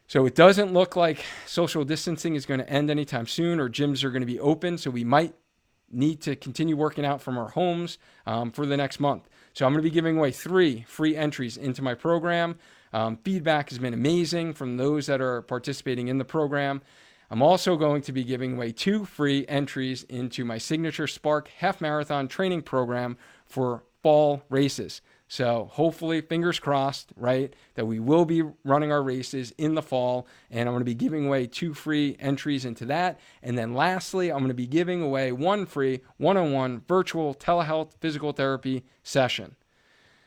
So 0.06 0.26
it 0.26 0.34
doesn't 0.34 0.72
look 0.72 0.94
like 0.94 1.24
social 1.46 1.84
distancing 1.84 2.34
is 2.34 2.44
going 2.44 2.60
to 2.60 2.68
end 2.68 2.90
anytime 2.90 3.26
soon 3.26 3.58
or 3.58 3.70
gyms 3.70 4.04
are 4.04 4.10
going 4.10 4.20
to 4.20 4.26
be 4.26 4.38
open. 4.38 4.76
So 4.76 4.90
we 4.90 5.02
might 5.04 5.34
need 5.94 6.20
to 6.22 6.36
continue 6.36 6.76
working 6.76 7.04
out 7.04 7.22
from 7.22 7.38
our 7.38 7.48
homes 7.48 7.98
um, 8.26 8.50
for 8.50 8.66
the 8.66 8.76
next 8.76 9.00
month. 9.00 9.28
So 9.52 9.64
I'm 9.64 9.72
going 9.72 9.82
to 9.82 9.88
be 9.88 9.94
giving 9.94 10.18
away 10.18 10.32
three 10.32 10.84
free 10.88 11.16
entries 11.16 11.56
into 11.56 11.82
my 11.82 11.94
program. 11.94 12.56
Um, 12.92 13.16
feedback 13.16 13.70
has 13.70 13.78
been 13.78 13.94
amazing 13.94 14.54
from 14.54 14.76
those 14.76 15.06
that 15.06 15.20
are 15.20 15.42
participating 15.42 16.08
in 16.08 16.18
the 16.18 16.24
program. 16.24 16.82
I'm 17.30 17.42
also 17.42 17.76
going 17.76 18.02
to 18.02 18.12
be 18.12 18.22
giving 18.22 18.54
away 18.54 18.72
two 18.72 19.04
free 19.04 19.46
entries 19.48 20.04
into 20.04 20.44
my 20.44 20.58
signature 20.58 21.06
Spark 21.06 21.48
half 21.58 21.80
marathon 21.80 22.28
training 22.28 22.62
program 22.62 23.16
for 23.46 23.82
fall 24.02 24.42
races. 24.50 25.00
So 25.26 25.68
hopefully, 25.72 26.20
fingers 26.20 26.60
crossed, 26.60 27.12
right, 27.16 27.54
that 27.74 27.86
we 27.86 27.98
will 27.98 28.24
be 28.24 28.42
running 28.62 28.92
our 28.92 29.02
races 29.02 29.52
in 29.56 29.74
the 29.74 29.82
fall. 29.82 30.26
And 30.50 30.68
I'm 30.68 30.74
going 30.74 30.80
to 30.80 30.84
be 30.84 30.94
giving 30.94 31.26
away 31.26 31.46
two 31.46 31.74
free 31.74 32.16
entries 32.20 32.64
into 32.64 32.84
that. 32.86 33.18
And 33.42 33.56
then 33.56 33.74
lastly, 33.74 34.30
I'm 34.30 34.38
going 34.38 34.48
to 34.48 34.54
be 34.54 34.66
giving 34.66 35.02
away 35.02 35.32
one 35.32 35.66
free 35.66 36.00
one 36.18 36.36
on 36.36 36.52
one 36.52 36.82
virtual 36.86 37.34
telehealth 37.34 37.92
physical 38.00 38.32
therapy 38.32 38.84
session. 39.02 39.56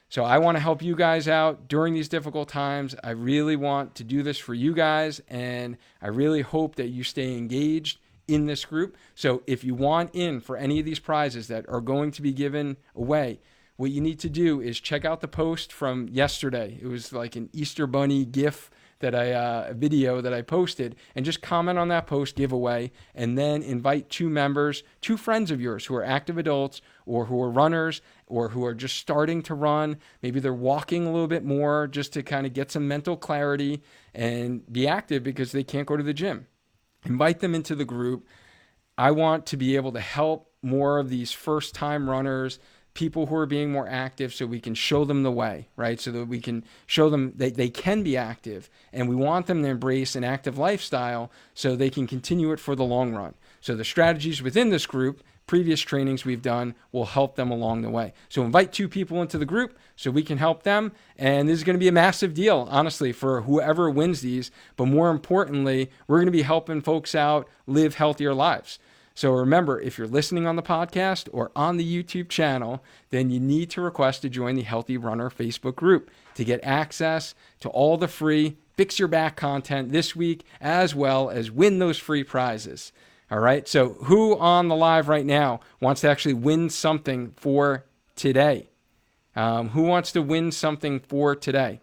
So 0.09 0.23
I 0.23 0.37
want 0.37 0.55
to 0.55 0.61
help 0.61 0.81
you 0.81 0.95
guys 0.95 1.27
out 1.27 1.67
during 1.67 1.93
these 1.93 2.07
difficult 2.07 2.47
times. 2.47 2.95
I 3.03 3.09
really 3.11 3.57
want 3.57 3.93
to 3.95 4.03
do 4.03 4.23
this 4.23 4.37
for 4.37 4.53
you 4.53 4.73
guys. 4.73 5.21
And 5.27 5.77
I 6.01 6.07
really 6.07 6.41
hope 6.41 6.75
that 6.75 6.87
you 6.87 7.03
stay 7.03 7.37
engaged 7.37 7.99
in 8.27 8.45
this 8.45 8.65
group. 8.65 8.97
So 9.15 9.43
if 9.47 9.63
you 9.63 9.75
want 9.75 10.11
in 10.13 10.39
for 10.41 10.57
any 10.57 10.79
of 10.79 10.85
these 10.85 10.99
prizes 10.99 11.47
that 11.49 11.67
are 11.69 11.81
going 11.81 12.11
to 12.11 12.21
be 12.21 12.33
given 12.33 12.77
away, 12.95 13.39
what 13.77 13.91
you 13.91 14.01
need 14.01 14.19
to 14.19 14.29
do 14.29 14.59
is 14.59 14.79
check 14.79 15.05
out 15.05 15.21
the 15.21 15.27
post 15.27 15.71
from 15.71 16.09
yesterday. 16.09 16.77
It 16.81 16.87
was 16.87 17.13
like 17.13 17.35
an 17.35 17.49
Easter 17.53 17.87
Bunny 17.87 18.25
GIF 18.25 18.69
that 18.99 19.13
I 19.13 19.31
uh, 19.31 19.67
a 19.69 19.73
video 19.75 20.21
that 20.21 20.33
I 20.33 20.41
posted, 20.41 20.95
and 21.15 21.23
just 21.23 21.41
comment 21.41 21.77
on 21.77 21.87
that 21.89 22.07
post 22.07 22.35
giveaway, 22.35 22.91
and 23.13 23.37
then 23.37 23.61
invite 23.61 24.09
two 24.09 24.29
members, 24.29 24.81
two 25.01 25.17
friends 25.17 25.51
of 25.51 25.61
yours 25.61 25.85
who 25.85 25.95
are 25.95 26.03
active 26.03 26.39
adults 26.39 26.81
or 27.05 27.25
who 27.25 27.39
are 27.41 27.51
runners 27.51 28.01
or 28.25 28.49
who 28.49 28.65
are 28.65 28.73
just 28.73 28.97
starting 28.97 29.43
to 29.43 29.53
run. 29.53 29.97
Maybe 30.23 30.39
they're 30.39 30.53
walking 30.53 31.05
a 31.05 31.11
little 31.11 31.27
bit 31.27 31.45
more 31.45 31.87
just 31.87 32.13
to 32.13 32.23
kind 32.23 32.47
of 32.47 32.53
get 32.53 32.71
some 32.71 32.87
mental 32.87 33.15
clarity 33.15 33.83
and 34.15 34.61
be 34.71 34.87
active 34.87 35.21
because 35.21 35.51
they 35.51 35.63
can't 35.63 35.87
go 35.87 35.95
to 35.95 36.03
the 36.03 36.13
gym. 36.13 36.47
Invite 37.05 37.39
them 37.39 37.53
into 37.53 37.75
the 37.75 37.85
group. 37.85 38.25
I 38.97 39.11
want 39.11 39.45
to 39.47 39.57
be 39.57 39.75
able 39.75 39.91
to 39.91 39.99
help 39.99 40.51
more 40.63 40.97
of 40.97 41.09
these 41.09 41.31
first 41.31 41.75
time 41.75 42.09
runners 42.09 42.59
people 42.97 43.27
who 43.27 43.35
are 43.35 43.45
being 43.45 43.71
more 43.71 43.87
active 43.87 44.33
so 44.33 44.47
we 44.47 44.59
can 44.59 44.73
show 44.73 45.05
them 45.05 45.21
the 45.21 45.31
way, 45.31 45.67
right? 45.75 45.99
So 45.99 46.11
that 46.11 46.25
we 46.25 46.39
can 46.39 46.65
show 46.87 47.11
them 47.11 47.31
that 47.35 47.53
they 47.53 47.69
can 47.69 48.01
be 48.01 48.17
active 48.17 48.71
and 48.91 49.07
we 49.07 49.15
want 49.15 49.45
them 49.45 49.61
to 49.61 49.69
embrace 49.69 50.15
an 50.15 50.23
active 50.23 50.57
lifestyle 50.57 51.31
so 51.53 51.75
they 51.75 51.91
can 51.91 52.07
continue 52.07 52.51
it 52.51 52.59
for 52.59 52.75
the 52.75 52.83
long 52.83 53.13
run. 53.13 53.35
So 53.61 53.75
the 53.75 53.85
strategies 53.85 54.41
within 54.41 54.71
this 54.71 54.87
group, 54.87 55.21
previous 55.45 55.79
trainings 55.79 56.25
we've 56.25 56.41
done 56.41 56.73
will 56.91 57.05
help 57.05 57.35
them 57.35 57.51
along 57.51 57.83
the 57.83 57.91
way. 57.91 58.13
So 58.29 58.43
invite 58.43 58.73
two 58.73 58.89
people 58.89 59.21
into 59.21 59.37
the 59.37 59.45
group 59.45 59.77
so 59.95 60.09
we 60.09 60.23
can 60.23 60.39
help 60.39 60.63
them. 60.63 60.91
And 61.17 61.47
this 61.47 61.59
is 61.59 61.63
going 61.63 61.75
to 61.75 61.79
be 61.79 61.87
a 61.87 61.91
massive 61.93 62.33
deal, 62.33 62.67
honestly, 62.71 63.11
for 63.11 63.41
whoever 63.41 63.91
wins 63.91 64.21
these. 64.21 64.49
But 64.75 64.87
more 64.87 65.11
importantly, 65.11 65.91
we're 66.07 66.17
going 66.17 66.25
to 66.25 66.31
be 66.31 66.41
helping 66.41 66.81
folks 66.81 67.13
out 67.13 67.47
live 67.67 67.93
healthier 67.93 68.33
lives. 68.33 68.79
So 69.17 69.31
remember, 69.31 69.81
if 69.81 69.97
you're 69.97 70.05
listening 70.05 70.45
on 70.45 70.57
the 70.57 70.61
podcast 70.61 71.27
or 71.33 71.51
on 71.55 71.77
the 71.77 72.03
YouTube 72.03 72.29
channel, 72.29 72.83
then 73.09 73.31
you 73.31 73.39
need 73.39 73.71
to 73.71 73.81
request 73.81 74.21
to 74.21 74.29
join 74.29 74.53
the 74.53 74.61
Healthy 74.61 74.95
Runner 74.95 75.31
Facebook 75.31 75.75
group 75.75 76.11
to 76.35 76.45
get 76.45 76.59
access 76.61 77.33
to 77.61 77.69
all 77.69 77.97
the 77.97 78.07
free 78.07 78.57
Fix 78.75 78.99
Your 78.99 79.07
Back 79.07 79.35
content 79.35 79.91
this 79.91 80.15
week, 80.15 80.45
as 80.61 80.93
well 80.93 81.31
as 81.31 81.49
win 81.49 81.79
those 81.79 81.97
free 81.97 82.23
prizes. 82.23 82.91
All 83.31 83.39
right. 83.39 83.67
So, 83.67 83.93
who 84.03 84.37
on 84.37 84.67
the 84.67 84.75
live 84.75 85.07
right 85.07 85.25
now 85.25 85.61
wants 85.81 86.01
to 86.01 86.09
actually 86.11 86.35
win 86.35 86.69
something 86.69 87.33
for 87.37 87.85
today? 88.15 88.69
Um, 89.35 89.69
who 89.69 89.81
wants 89.81 90.11
to 90.11 90.21
win 90.21 90.51
something 90.51 90.99
for 90.99 91.35
today? 91.35 91.81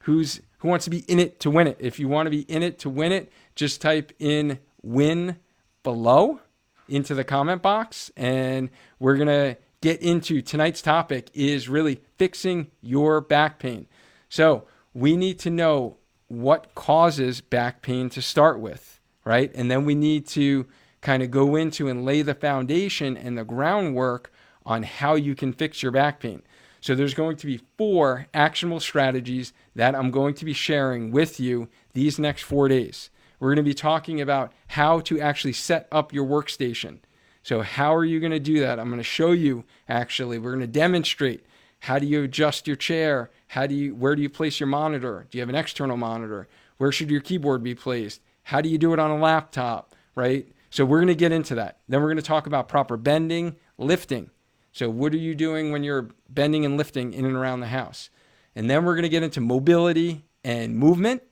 Who's 0.00 0.40
who 0.58 0.68
wants 0.68 0.84
to 0.86 0.90
be 0.90 1.04
in 1.06 1.20
it 1.20 1.38
to 1.38 1.50
win 1.50 1.68
it? 1.68 1.76
If 1.78 2.00
you 2.00 2.08
want 2.08 2.26
to 2.26 2.30
be 2.30 2.40
in 2.40 2.64
it 2.64 2.80
to 2.80 2.90
win 2.90 3.12
it, 3.12 3.30
just 3.54 3.80
type 3.80 4.12
in 4.18 4.58
win 4.82 5.36
below 5.82 6.40
into 6.88 7.14
the 7.14 7.24
comment 7.24 7.62
box 7.62 8.10
and 8.16 8.70
we're 8.98 9.16
going 9.16 9.28
to 9.28 9.56
get 9.80 10.00
into 10.02 10.42
tonight's 10.42 10.82
topic 10.82 11.30
is 11.32 11.68
really 11.68 12.00
fixing 12.18 12.70
your 12.80 13.20
back 13.20 13.58
pain. 13.58 13.86
So, 14.28 14.66
we 14.92 15.16
need 15.16 15.38
to 15.40 15.50
know 15.50 15.98
what 16.28 16.74
causes 16.74 17.40
back 17.40 17.82
pain 17.82 18.08
to 18.10 18.22
start 18.22 18.60
with, 18.60 19.00
right? 19.24 19.50
And 19.54 19.70
then 19.70 19.84
we 19.84 19.94
need 19.94 20.26
to 20.28 20.66
kind 21.00 21.22
of 21.22 21.30
go 21.30 21.56
into 21.56 21.88
and 21.88 22.04
lay 22.04 22.22
the 22.22 22.34
foundation 22.34 23.16
and 23.16 23.36
the 23.36 23.44
groundwork 23.44 24.32
on 24.64 24.82
how 24.82 25.14
you 25.14 25.34
can 25.34 25.52
fix 25.52 25.82
your 25.82 25.92
back 25.92 26.20
pain. 26.20 26.42
So 26.80 26.94
there's 26.94 27.14
going 27.14 27.36
to 27.36 27.46
be 27.46 27.60
four 27.76 28.26
actionable 28.32 28.80
strategies 28.80 29.52
that 29.74 29.94
I'm 29.94 30.10
going 30.10 30.34
to 30.34 30.44
be 30.44 30.52
sharing 30.52 31.10
with 31.10 31.40
you 31.40 31.68
these 31.92 32.18
next 32.18 32.42
4 32.42 32.68
days. 32.68 33.10
We're 33.40 33.48
going 33.48 33.64
to 33.64 33.68
be 33.68 33.74
talking 33.74 34.20
about 34.20 34.52
how 34.68 35.00
to 35.00 35.20
actually 35.20 35.54
set 35.54 35.88
up 35.90 36.12
your 36.12 36.26
workstation. 36.26 36.98
So, 37.42 37.62
how 37.62 37.94
are 37.94 38.04
you 38.04 38.20
going 38.20 38.32
to 38.32 38.38
do 38.38 38.60
that? 38.60 38.78
I'm 38.78 38.88
going 38.88 38.98
to 38.98 39.04
show 39.04 39.32
you 39.32 39.64
actually. 39.88 40.38
We're 40.38 40.52
going 40.52 40.60
to 40.60 40.66
demonstrate 40.66 41.44
how 41.80 41.98
do 41.98 42.06
you 42.06 42.22
adjust 42.22 42.66
your 42.66 42.76
chair? 42.76 43.30
How 43.48 43.66
do 43.66 43.74
you 43.74 43.94
where 43.94 44.14
do 44.14 44.22
you 44.22 44.28
place 44.28 44.60
your 44.60 44.66
monitor? 44.66 45.26
Do 45.30 45.38
you 45.38 45.42
have 45.42 45.48
an 45.48 45.54
external 45.54 45.96
monitor? 45.96 46.46
Where 46.76 46.92
should 46.92 47.10
your 47.10 47.22
keyboard 47.22 47.62
be 47.62 47.74
placed? 47.74 48.20
How 48.44 48.60
do 48.60 48.68
you 48.68 48.78
do 48.78 48.92
it 48.92 48.98
on 48.98 49.10
a 49.10 49.18
laptop, 49.18 49.94
right? 50.14 50.46
So 50.68 50.84
we're 50.84 50.98
going 50.98 51.08
to 51.08 51.14
get 51.14 51.32
into 51.32 51.54
that. 51.56 51.78
Then 51.88 52.00
we're 52.00 52.08
going 52.08 52.16
to 52.16 52.22
talk 52.22 52.46
about 52.46 52.68
proper 52.68 52.96
bending, 52.96 53.56
lifting. 53.76 54.30
So 54.72 54.88
what 54.88 55.12
are 55.14 55.18
you 55.18 55.34
doing 55.34 55.72
when 55.72 55.82
you're 55.82 56.10
bending 56.28 56.64
and 56.64 56.76
lifting 56.76 57.12
in 57.12 57.24
and 57.24 57.34
around 57.34 57.60
the 57.60 57.68
house? 57.68 58.10
And 58.54 58.68
then 58.68 58.84
we're 58.84 58.94
going 58.94 59.02
to 59.02 59.08
get 59.08 59.22
into 59.22 59.40
mobility 59.40 60.24
and 60.44 60.76
movement 60.76 61.22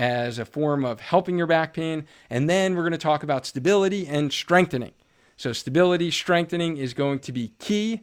as 0.00 0.38
a 0.38 0.46
form 0.46 0.82
of 0.82 0.98
helping 0.98 1.36
your 1.36 1.46
back 1.46 1.74
pain. 1.74 2.06
And 2.30 2.48
then 2.48 2.74
we're 2.74 2.82
going 2.82 2.92
to 2.92 2.98
talk 2.98 3.22
about 3.22 3.44
stability 3.44 4.06
and 4.06 4.32
strengthening. 4.32 4.92
So, 5.36 5.52
stability, 5.52 6.10
strengthening 6.10 6.78
is 6.78 6.94
going 6.94 7.20
to 7.20 7.32
be 7.32 7.52
key. 7.58 8.02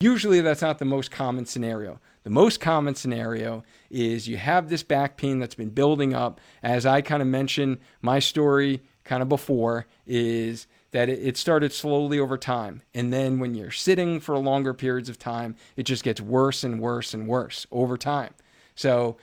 Usually, 0.00 0.40
that's 0.40 0.62
not 0.62 0.78
the 0.78 0.84
most 0.84 1.12
common 1.12 1.46
scenario. 1.46 2.00
The 2.24 2.30
most 2.30 2.60
common 2.60 2.96
scenario 2.96 3.62
is 3.88 4.28
you 4.28 4.36
have 4.36 4.68
this 4.68 4.82
back 4.82 5.16
pain 5.16 5.38
that's 5.38 5.54
been 5.54 5.70
building 5.70 6.12
up. 6.12 6.40
As 6.62 6.86
I 6.86 7.00
kind 7.02 7.22
of 7.22 7.28
mentioned, 7.28 7.78
my 8.00 8.18
story 8.18 8.82
kind 9.04 9.22
of 9.22 9.28
before 9.28 9.86
is 10.06 10.66
that 10.90 11.08
it 11.08 11.36
started 11.36 11.72
slowly 11.72 12.18
over 12.18 12.36
time. 12.36 12.82
And 12.94 13.12
then 13.12 13.38
when 13.38 13.54
you're 13.54 13.70
sitting 13.70 14.20
for 14.20 14.36
longer 14.38 14.74
periods 14.74 15.08
of 15.08 15.18
time, 15.18 15.56
it 15.76 15.84
just 15.84 16.04
gets 16.04 16.20
worse 16.20 16.64
and 16.64 16.80
worse 16.80 17.14
and 17.14 17.26
worse 17.26 17.66
over 17.72 17.96
time. 17.96 18.34
So 18.74 19.16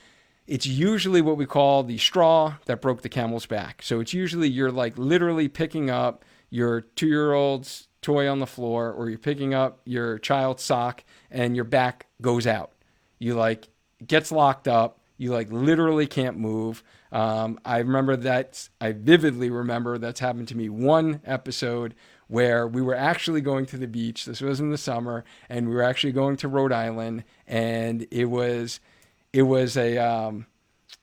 it's 0.49 0.65
usually 0.65 1.21
what 1.21 1.37
we 1.37 1.45
call 1.45 1.83
the 1.83 1.99
straw 1.99 2.55
that 2.65 2.81
broke 2.81 3.03
the 3.03 3.09
camel's 3.09 3.45
back. 3.45 3.83
So 3.83 3.99
it's 3.99 4.15
usually 4.15 4.49
you're 4.49 4.71
like 4.71 4.97
literally 4.97 5.47
picking 5.47 5.91
up 5.91 6.25
your 6.49 6.81
two 6.81 7.07
year 7.07 7.33
old's 7.33 7.87
toy 8.01 8.27
on 8.27 8.39
the 8.39 8.47
floor 8.47 8.91
or 8.91 9.09
you're 9.09 9.19
picking 9.19 9.53
up 9.53 9.79
your 9.85 10.17
child's 10.17 10.63
sock 10.63 11.03
and 11.29 11.55
your 11.55 11.65
back 11.65 12.07
goes 12.19 12.47
out. 12.47 12.71
You 13.19 13.35
like 13.35 13.69
gets 14.05 14.31
locked 14.31 14.67
up. 14.67 14.99
You 15.17 15.31
like 15.31 15.51
literally 15.51 16.07
can't 16.07 16.37
move. 16.37 16.81
Um, 17.11 17.59
I 17.63 17.77
remember 17.79 18.15
that. 18.15 18.69
I 18.81 18.93
vividly 18.93 19.51
remember 19.51 19.99
that's 19.99 20.19
happened 20.19 20.47
to 20.47 20.57
me 20.57 20.67
one 20.69 21.21
episode 21.25 21.93
where 22.27 22.67
we 22.67 22.81
were 22.81 22.95
actually 22.95 23.41
going 23.41 23.65
to 23.67 23.77
the 23.77 23.87
beach. 23.87 24.25
This 24.25 24.39
was 24.39 24.59
in 24.59 24.69
the 24.69 24.77
summer, 24.77 25.25
and 25.49 25.67
we 25.67 25.75
were 25.75 25.83
actually 25.83 26.13
going 26.13 26.37
to 26.37 26.47
Rhode 26.47 26.71
Island, 26.71 27.25
and 27.47 28.07
it 28.11 28.25
was 28.25 28.79
it 29.33 29.43
was 29.43 29.77
a 29.77 29.97
um, 29.97 30.45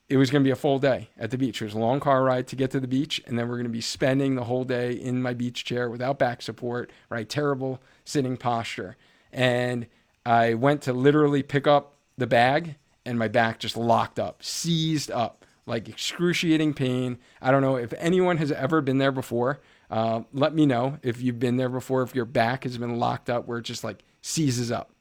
it 0.09 0.17
was 0.17 0.31
going 0.31 0.43
to 0.43 0.47
be 0.47 0.53
a 0.53 0.57
full 0.57 0.79
day 0.79 1.11
at 1.19 1.31
the 1.31 1.39
beach. 1.39 1.61
It 1.61 1.65
was 1.65 1.75
a 1.75 1.79
long 1.79 2.01
car 2.01 2.23
ride 2.23 2.47
to 2.49 2.57
get 2.57 2.71
to 2.73 2.81
the 2.81 2.89
beach, 2.89 3.21
and 3.27 3.39
then 3.39 3.49
we're 3.49 3.57
going 3.57 3.65
to 3.65 3.71
be 3.71 3.81
spending 3.81 4.35
the 4.35 4.45
whole 4.45 4.65
day 4.65 4.93
in 4.93 5.21
my 5.21 5.35
beach 5.35 5.65
chair 5.65 5.91
without 5.91 6.19
back 6.19 6.43
support, 6.43 6.91
right? 7.11 7.29
Terrible 7.29 7.81
sitting 8.05 8.37
posture. 8.37 8.97
And 9.33 9.87
I 10.25 10.55
went 10.55 10.83
to 10.83 10.93
literally 10.93 11.43
pick 11.43 11.67
up 11.67 11.97
the 12.17 12.27
bag, 12.27 12.77
and 13.05 13.19
my 13.19 13.29
back 13.29 13.59
just 13.59 13.77
locked 13.77 14.19
up, 14.19 14.43
seized 14.43 15.11
up, 15.11 15.45
like 15.67 15.89
excruciating 15.89 16.75
pain. 16.75 17.19
I 17.43 17.51
don't 17.51 17.63
know 17.63 17.77
if 17.77 17.93
anyone 17.99 18.37
has 18.37 18.53
ever 18.53 18.81
been 18.81 18.99
there 18.99 19.13
before. 19.13 19.61
Uh, 19.91 20.23
let 20.33 20.55
me 20.55 20.67
know 20.67 20.99
if 21.03 21.21
you've 21.21 21.39
been 21.39 21.57
there 21.57 21.69
before, 21.69 22.03
if 22.03 22.15
your 22.15 22.25
back 22.25 22.65
has 22.65 22.79
been 22.79 22.99
locked 22.99 23.29
up 23.29 23.47
where 23.47 23.59
it 23.59 23.63
just 23.63 23.85
like 23.85 24.05
seizes 24.23 24.71
up 24.71 24.93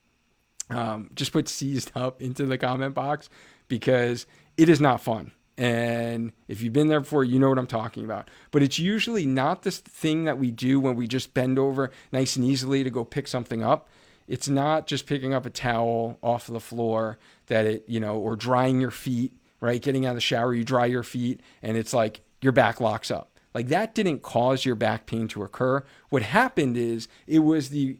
um, 0.70 1.10
just 1.16 1.32
put 1.32 1.48
seized 1.48 1.92
up 1.96 2.22
into 2.22 2.46
the 2.46 2.58
comment 2.58 2.94
box 2.94 3.30
because 3.68 4.26
it 4.58 4.70
is 4.70 4.82
not 4.82 5.02
fun. 5.02 5.32
And 5.58 6.34
if 6.48 6.62
you've 6.62 6.74
been 6.74 6.90
there 6.90 7.00
before, 7.00 7.24
you 7.24 7.40
know 7.40 7.50
what 7.50 7.58
I'm 7.58 7.68
talking 7.68 8.04
about. 8.04 8.30
But 8.52 8.62
it's 8.62 8.78
usually 8.78 9.26
not 9.26 9.64
this 9.64 9.78
thing 9.78 10.26
that 10.26 10.38
we 10.38 10.52
do 10.52 10.80
when 10.80 10.96
we 10.96 11.08
just 11.08 11.34
bend 11.34 11.58
over 11.58 11.92
nice 12.12 12.36
and 12.36 12.44
easily 12.44 12.84
to 12.84 12.90
go 12.90 13.06
pick 13.06 13.28
something 13.28 13.64
up. 13.64 13.88
It's 14.28 14.50
not 14.50 14.88
just 14.88 15.06
picking 15.06 15.34
up 15.34 15.46
a 15.46 15.50
towel 15.50 16.18
off 16.22 16.48
the 16.48 16.60
floor 16.60 17.20
that 17.48 17.66
it, 17.66 17.86
you 17.88 18.00
know, 18.00 18.18
or 18.18 18.36
drying 18.36 18.82
your 18.82 18.92
feet, 18.92 19.34
right? 19.62 19.82
Getting 19.82 20.06
out 20.06 20.10
of 20.10 20.16
the 20.16 20.22
shower, 20.22 20.54
you 20.54 20.64
dry 20.64 20.88
your 20.88 21.04
feet, 21.04 21.42
and 21.62 21.78
it's 21.78 21.94
like 21.94 22.22
your 22.42 22.52
back 22.52 22.82
locks 22.82 23.12
up. 23.12 23.40
Like 23.54 23.70
that 23.70 23.96
didn't 23.96 24.24
cause 24.24 24.66
your 24.66 24.76
back 24.76 25.06
pain 25.06 25.30
to 25.30 25.44
occur. 25.44 25.84
What 26.10 26.24
happened 26.24 26.76
is 26.76 27.08
it 27.28 27.40
was 27.40 27.70
the 27.70 27.98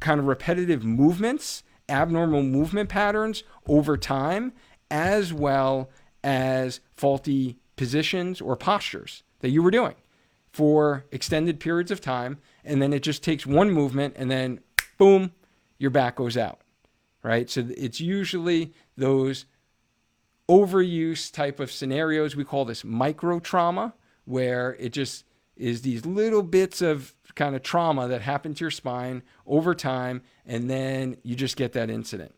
kind 0.00 0.20
of 0.20 0.26
repetitive 0.26 0.84
movements, 0.84 1.62
abnormal 1.88 2.42
movement 2.42 2.88
patterns 2.88 3.44
over 3.66 3.96
time, 3.96 4.52
as 4.90 5.32
well 5.32 5.90
as 6.22 6.80
faulty 6.94 7.58
positions 7.76 8.40
or 8.40 8.56
postures 8.56 9.22
that 9.40 9.50
you 9.50 9.62
were 9.62 9.70
doing 9.70 9.94
for 10.50 11.04
extended 11.12 11.60
periods 11.60 11.90
of 11.90 12.00
time. 12.00 12.38
And 12.64 12.80
then 12.80 12.92
it 12.92 13.02
just 13.02 13.22
takes 13.22 13.44
one 13.46 13.70
movement 13.70 14.14
and 14.16 14.30
then 14.30 14.60
boom, 14.98 15.32
your 15.78 15.90
back 15.90 16.16
goes 16.16 16.36
out, 16.36 16.60
right? 17.22 17.50
So 17.50 17.66
it's 17.76 18.00
usually 18.00 18.72
those 18.96 19.44
overuse 20.48 21.30
type 21.30 21.60
of 21.60 21.70
scenarios. 21.70 22.34
We 22.34 22.44
call 22.44 22.64
this 22.64 22.84
micro 22.84 23.38
trauma, 23.38 23.94
where 24.24 24.74
it 24.80 24.90
just 24.90 25.25
is 25.56 25.82
these 25.82 26.04
little 26.04 26.42
bits 26.42 26.82
of 26.82 27.14
kind 27.34 27.54
of 27.54 27.62
trauma 27.62 28.08
that 28.08 28.22
happen 28.22 28.54
to 28.54 28.64
your 28.64 28.70
spine 28.70 29.22
over 29.46 29.74
time, 29.74 30.22
and 30.46 30.68
then 30.70 31.16
you 31.22 31.34
just 31.34 31.56
get 31.56 31.72
that 31.72 31.90
incident. 31.90 32.34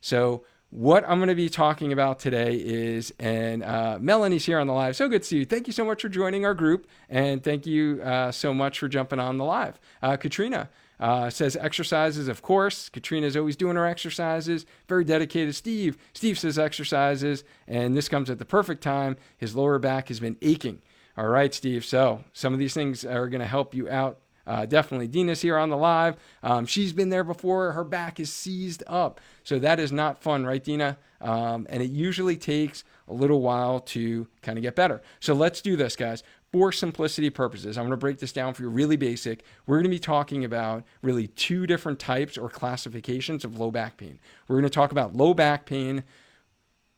So, 0.00 0.44
what 0.70 1.02
I'm 1.08 1.18
going 1.18 1.28
to 1.28 1.34
be 1.34 1.48
talking 1.48 1.92
about 1.92 2.20
today 2.20 2.54
is, 2.54 3.12
and 3.18 3.64
uh, 3.64 3.98
Melanie's 4.00 4.46
here 4.46 4.60
on 4.60 4.68
the 4.68 4.72
live. 4.72 4.94
So 4.94 5.08
good 5.08 5.22
to 5.22 5.28
see 5.28 5.38
you. 5.38 5.44
Thank 5.44 5.66
you 5.66 5.72
so 5.72 5.84
much 5.84 6.02
for 6.02 6.08
joining 6.08 6.44
our 6.44 6.54
group, 6.54 6.86
and 7.08 7.42
thank 7.42 7.66
you 7.66 8.00
uh, 8.04 8.30
so 8.30 8.54
much 8.54 8.78
for 8.78 8.88
jumping 8.88 9.18
on 9.18 9.36
the 9.36 9.44
live. 9.44 9.80
Uh, 10.00 10.16
Katrina, 10.16 10.70
uh, 11.00 11.30
says 11.30 11.56
exercises, 11.56 12.28
of 12.28 12.42
course. 12.42 12.88
Katrina's 12.88 13.36
always 13.36 13.56
doing 13.56 13.74
her 13.76 13.86
exercises. 13.86 14.66
Very 14.86 15.02
dedicated. 15.02 15.54
Steve. 15.54 15.96
Steve 16.12 16.38
says 16.38 16.58
exercises, 16.58 17.42
and 17.66 17.96
this 17.96 18.08
comes 18.08 18.30
at 18.30 18.38
the 18.38 18.44
perfect 18.44 18.82
time. 18.82 19.16
His 19.38 19.56
lower 19.56 19.78
back 19.78 20.08
has 20.08 20.20
been 20.20 20.36
aching. 20.42 20.82
All 21.20 21.28
right, 21.28 21.52
Steve. 21.52 21.84
So 21.84 22.24
some 22.32 22.54
of 22.54 22.58
these 22.58 22.72
things 22.72 23.04
are 23.04 23.28
going 23.28 23.42
to 23.42 23.46
help 23.46 23.74
you 23.74 23.90
out. 23.90 24.20
Uh, 24.46 24.64
definitely. 24.64 25.06
Dina's 25.06 25.42
here 25.42 25.58
on 25.58 25.68
the 25.68 25.76
live. 25.76 26.16
Um, 26.42 26.64
she's 26.64 26.94
been 26.94 27.10
there 27.10 27.24
before. 27.24 27.72
Her 27.72 27.84
back 27.84 28.18
is 28.18 28.32
seized 28.32 28.82
up. 28.86 29.20
So 29.44 29.58
that 29.58 29.78
is 29.78 29.92
not 29.92 30.22
fun, 30.22 30.46
right, 30.46 30.64
Dina? 30.64 30.96
Um, 31.20 31.66
and 31.68 31.82
it 31.82 31.90
usually 31.90 32.38
takes 32.38 32.84
a 33.06 33.12
little 33.12 33.42
while 33.42 33.80
to 33.80 34.28
kind 34.40 34.56
of 34.56 34.62
get 34.62 34.74
better. 34.74 35.02
So 35.20 35.34
let's 35.34 35.60
do 35.60 35.76
this, 35.76 35.94
guys 35.94 36.22
for 36.52 36.72
simplicity 36.72 37.30
purposes, 37.30 37.78
I'm 37.78 37.84
going 37.84 37.92
to 37.92 37.96
break 37.96 38.18
this 38.18 38.32
down 38.32 38.54
for 38.54 38.62
you 38.62 38.70
really 38.70 38.96
basic. 38.96 39.44
We're 39.66 39.76
going 39.76 39.84
to 39.84 39.90
be 39.90 40.00
talking 40.00 40.44
about 40.44 40.82
really 41.00 41.28
two 41.28 41.66
different 41.66 42.00
types 42.00 42.36
or 42.36 42.48
classifications 42.48 43.44
of 43.44 43.58
low 43.58 43.70
back 43.70 43.96
pain. 43.96 44.18
We're 44.48 44.56
going 44.56 44.64
to 44.64 44.70
talk 44.70 44.90
about 44.90 45.14
low 45.14 45.32
back 45.32 45.64
pain 45.64 46.02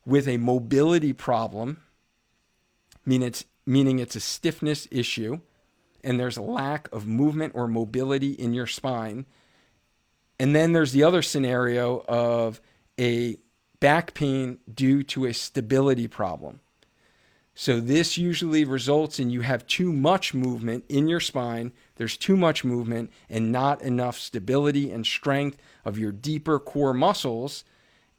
with 0.05 0.27
a 0.27 0.37
mobility 0.37 1.13
problem, 1.13 1.81
meaning 3.05 3.27
it's, 3.27 3.45
meaning 3.65 3.99
it's 3.99 4.15
a 4.15 4.19
stiffness 4.19 4.87
issue 4.91 5.39
and 6.03 6.19
there's 6.19 6.37
a 6.37 6.41
lack 6.41 6.89
of 6.91 7.07
movement 7.07 7.53
or 7.55 7.67
mobility 7.67 8.31
in 8.31 8.53
your 8.53 8.67
spine. 8.67 9.25
And 10.39 10.55
then 10.55 10.73
there's 10.73 10.91
the 10.91 11.03
other 11.03 11.21
scenario 11.21 12.03
of 12.07 12.59
a 12.99 13.37
back 13.79 14.13
pain 14.13 14.59
due 14.73 15.03
to 15.03 15.25
a 15.25 15.33
stability 15.33 16.07
problem. 16.07 16.59
So 17.55 17.79
this 17.79 18.17
usually 18.17 18.65
results 18.65 19.19
in 19.19 19.29
you 19.29 19.41
have 19.41 19.67
too 19.67 19.93
much 19.93 20.33
movement 20.33 20.85
in 20.89 21.07
your 21.07 21.19
spine. 21.19 21.71
There's 21.95 22.17
too 22.17 22.35
much 22.35 22.63
movement 22.63 23.11
and 23.29 23.51
not 23.51 23.81
enough 23.81 24.17
stability 24.17 24.91
and 24.91 25.05
strength 25.05 25.57
of 25.85 25.99
your 25.99 26.11
deeper 26.11 26.59
core 26.59 26.95
muscles, 26.95 27.63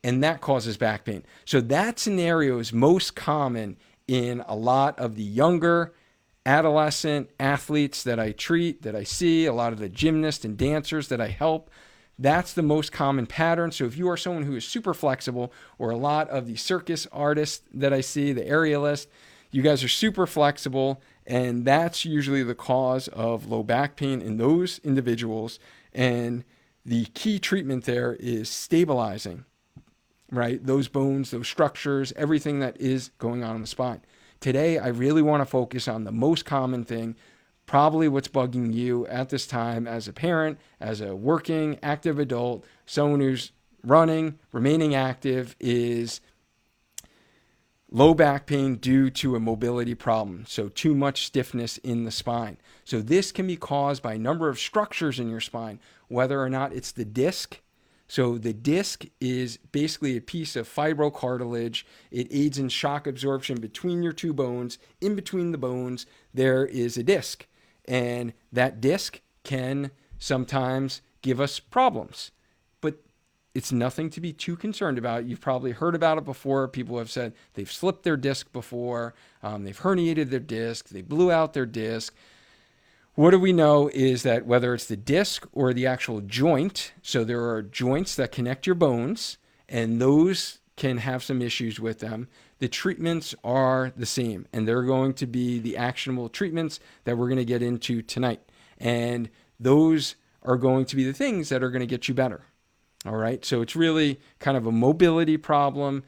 and 0.05 0.23
that 0.23 0.41
causes 0.41 0.77
back 0.77 1.05
pain. 1.05 1.25
So 1.45 1.61
that 1.63 1.99
scenario 1.99 2.59
is 2.59 2.73
most 2.73 3.17
common 3.17 3.77
in 4.07 4.43
a 4.47 4.55
lot 4.55 4.99
of 4.99 5.17
the 5.17 5.23
younger 5.23 5.95
adolescent 6.47 7.31
athletes 7.41 8.03
that 8.03 8.21
I 8.21 8.33
treat, 8.33 8.83
that 8.83 8.95
I 8.95 9.05
see, 9.05 9.47
a 9.47 9.53
lot 9.53 9.73
of 9.73 9.79
the 9.79 9.89
gymnasts 9.89 10.45
and 10.45 10.59
dancers 10.59 11.09
that 11.09 11.21
I 11.21 11.29
help. 11.29 11.71
That's 12.19 12.53
the 12.53 12.63
most 12.63 12.93
common 12.93 13.27
pattern. 13.27 13.73
So 13.73 13.87
if 13.87 13.97
you 13.97 14.09
are 14.09 14.17
someone 14.17 14.45
who 14.45 14.55
is 14.55 14.65
super 14.65 14.95
flexible, 14.95 15.53
or 15.79 15.91
a 15.91 15.97
lot 15.97 16.29
of 16.29 16.47
the 16.47 16.57
circus 16.57 17.07
artists 17.11 17.63
that 17.73 17.93
I 17.93 18.03
see, 18.03 18.33
the 18.33 18.43
aerialists, 18.43 19.07
you 19.51 19.63
guys 19.63 19.83
are 19.83 19.89
super 19.89 20.27
flexible, 20.27 21.01
and 21.27 21.65
that's 21.65 22.05
usually 22.05 22.43
the 22.43 22.55
cause 22.55 23.09
of 23.09 23.47
low 23.47 23.63
back 23.63 23.97
pain 23.97 24.21
in 24.21 24.37
those 24.37 24.81
individuals. 24.85 25.59
And 25.93 26.45
the 26.85 27.07
key 27.07 27.39
treatment 27.39 27.85
there 27.85 28.15
is 28.15 28.49
stabilizing, 28.49 29.45
right? 30.31 30.65
Those 30.65 30.89
bones, 30.89 31.31
those 31.31 31.49
structures, 31.49 32.13
everything 32.17 32.61
that 32.61 32.81
is 32.81 33.11
going 33.19 33.45
on 33.45 33.57
in 33.57 33.63
the 33.63 33.67
spine. 33.67 34.01
Today, 34.41 34.79
I 34.79 34.89
really 34.89 35.23
want 35.23 35.41
to 35.41 35.47
focus 35.47 35.89
on 35.89 36.05
the 36.05 36.13
most 36.13 36.45
common 36.45 36.85
thing 36.85 37.17
probably 37.67 38.09
what's 38.09 38.29
bugging 38.29 38.73
you 38.73 39.07
at 39.07 39.31
this 39.31 39.47
time 39.47 39.87
as 39.87 40.09
a 40.09 40.13
parent, 40.13 40.59
as 40.81 41.01
a 41.01 41.15
working, 41.17 41.79
active 41.83 42.19
adult, 42.19 42.65
someone 42.87 43.21
who's 43.21 43.53
running, 43.83 44.39
remaining 44.53 44.95
active, 44.95 45.57
is 45.61 46.21
low 47.91 48.15
back 48.15 48.47
pain 48.47 48.77
due 48.77 49.09
to 49.11 49.37
a 49.37 49.41
mobility 49.41 49.95
problem. 49.95 50.45
So, 50.47 50.69
too 50.69 50.95
much 50.95 51.27
stiffness 51.27 51.79
in 51.79 52.05
the 52.05 52.11
spine. 52.11 52.59
So, 52.85 53.01
this 53.01 53.33
can 53.33 53.47
be 53.47 53.57
caused 53.57 54.03
by 54.03 54.15
a 54.15 54.19
number 54.19 54.49
of 54.49 54.59
structures 54.59 55.19
in 55.19 55.31
your 55.31 55.41
spine, 55.41 55.81
whether 56.09 56.41
or 56.41 56.51
not 56.51 56.73
it's 56.73 56.93
the 56.93 57.05
disc. 57.05 57.61
So, 58.15 58.39
the 58.39 58.53
disc 58.53 59.07
is 59.21 59.57
basically 59.57 60.17
a 60.17 60.21
piece 60.21 60.55
of 60.55 60.73
fibrocartilage. 60.73 61.83
It 62.13 62.29
aids 62.31 62.61
in 62.61 62.69
shock 62.69 63.09
absorption 63.09 63.61
between 63.61 64.05
your 64.05 64.13
two 64.13 64.33
bones. 64.33 64.79
In 65.01 65.17
between 65.17 65.51
the 65.51 65.59
bones, 65.59 66.07
there 66.33 66.65
is 66.65 66.97
a 66.97 67.03
disc. 67.03 67.45
And 67.87 68.33
that 68.53 68.81
disc 68.81 69.21
can 69.43 69.91
sometimes 70.17 71.03
give 71.23 71.41
us 71.41 71.59
problems. 71.59 72.31
But 72.81 73.03
it's 73.53 73.73
nothing 73.73 74.11
to 74.11 74.21
be 74.21 74.33
too 74.33 74.55
concerned 74.55 74.97
about. 74.97 75.25
You've 75.25 75.41
probably 75.41 75.73
heard 75.73 75.97
about 75.97 76.17
it 76.17 76.25
before. 76.25 76.69
People 76.69 76.99
have 76.99 77.11
said 77.11 77.33
they've 77.55 77.73
slipped 77.73 78.05
their 78.05 78.17
disc 78.17 78.53
before, 78.53 79.17
um, 79.43 79.65
they've 79.65 79.81
herniated 79.81 80.31
their 80.31 80.39
disc, 80.39 80.89
they 80.91 81.03
blew 81.03 81.33
out 81.33 81.53
their 81.53 81.67
disc. 81.67 82.15
What 83.15 83.31
do 83.31 83.39
we 83.39 83.53
know 83.53 83.89
is 83.95 84.25
that 84.25 84.45
whether 84.45 84.75
it's 84.75 84.87
the 84.87 84.97
disc 84.97 85.47
or 85.53 85.73
the 85.73 85.87
actual 85.87 86.21
joint, 86.21 86.93
so 87.03 87.23
there 87.23 87.45
are 87.49 87.63
joints 87.63 88.17
that 88.17 88.33
connect 88.33 88.67
your 88.67 88.75
bones, 88.75 89.39
and 89.69 90.01
those 90.01 90.59
can 90.77 90.99
have 90.99 91.23
some 91.23 91.41
issues 91.41 91.79
with 91.79 92.01
them 92.01 92.29
the 92.65 92.69
treatments 92.69 93.35
are 93.45 93.93
the 93.97 94.07
same, 94.07 94.47
and 94.51 94.67
they're 94.67 94.85
going 94.85 95.13
to 95.15 95.27
be 95.27 95.59
the 95.59 95.77
actionable 95.77 96.31
treatments 96.31 96.81
that 97.05 97.19
we're 97.19 97.29
going 97.29 97.37
to 97.37 97.45
get 97.45 97.63
into 97.63 98.01
tonight. 98.01 98.41
And 98.79 99.29
those 99.59 100.17
are 100.43 100.57
going 100.57 100.87
to 100.87 100.97
be 100.97 101.05
the 101.05 101.13
things 101.13 101.49
that 101.49 101.63
are 101.63 101.71
going 101.71 101.81
to 101.81 101.87
get 101.87 102.09
you 102.09 102.15
better. 102.15 102.43
All 103.05 103.17
right. 103.17 103.45
So 103.45 103.61
it's 103.61 103.77
really 103.77 104.19
kind 104.39 104.57
of 104.57 104.67
a 104.67 104.73
mobility 104.73 105.37
problem. 105.37 106.05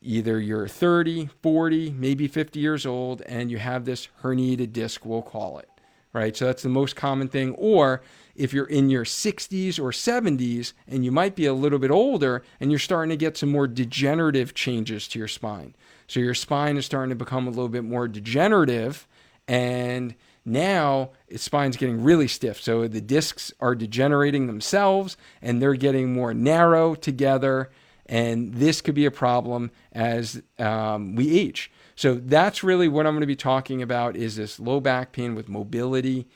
Either 0.00 0.40
you're 0.40 0.66
30, 0.66 1.28
40, 1.40 1.90
maybe 1.92 2.26
50 2.26 2.58
years 2.58 2.84
old, 2.84 3.22
and 3.22 3.50
you 3.50 3.58
have 3.58 3.84
this 3.84 4.08
herniated 4.22 4.72
disc, 4.72 5.04
we'll 5.06 5.22
call 5.22 5.58
it. 5.58 5.68
Right. 6.12 6.36
So 6.36 6.44
that's 6.44 6.62
the 6.62 6.68
most 6.68 6.94
common 6.94 7.28
thing. 7.28 7.54
Or 7.54 8.02
if 8.34 8.52
you're 8.52 8.66
in 8.66 8.90
your 8.90 9.04
60s 9.04 9.78
or 9.78 9.90
70s 9.92 10.72
and 10.86 11.04
you 11.04 11.10
might 11.10 11.34
be 11.34 11.46
a 11.46 11.54
little 11.54 11.78
bit 11.78 11.90
older 11.90 12.42
and 12.60 12.70
you're 12.70 12.78
starting 12.78 13.10
to 13.10 13.16
get 13.16 13.36
some 13.36 13.50
more 13.50 13.66
degenerative 13.66 14.54
changes 14.54 15.08
to 15.08 15.18
your 15.18 15.28
spine. 15.28 15.74
So 16.06 16.20
your 16.20 16.34
spine 16.34 16.76
is 16.76 16.84
starting 16.84 17.10
to 17.10 17.16
become 17.16 17.46
a 17.46 17.50
little 17.50 17.68
bit 17.68 17.84
more 17.84 18.08
degenerative 18.08 19.06
and 19.48 20.14
now 20.44 21.10
its 21.28 21.44
spine's 21.44 21.76
getting 21.76 22.02
really 22.02 22.28
stiff. 22.28 22.60
So 22.60 22.88
the 22.88 23.00
discs 23.00 23.52
are 23.60 23.74
degenerating 23.74 24.46
themselves 24.46 25.16
and 25.40 25.62
they're 25.62 25.74
getting 25.74 26.12
more 26.12 26.34
narrow 26.34 26.94
together. 26.94 27.70
And 28.06 28.54
this 28.54 28.80
could 28.80 28.94
be 28.94 29.06
a 29.06 29.10
problem 29.10 29.70
as 29.92 30.42
um, 30.58 31.14
we 31.14 31.38
age. 31.38 31.70
So 32.02 32.16
that's 32.16 32.64
really 32.64 32.88
what 32.88 33.06
I'm 33.06 33.12
going 33.12 33.20
to 33.20 33.28
be 33.28 33.36
talking 33.36 33.80
about 33.80 34.16
is 34.16 34.34
this 34.34 34.58
low 34.58 34.80
back 34.80 35.12
pain 35.12 35.36
with 35.36 35.48
mobility 35.48 36.26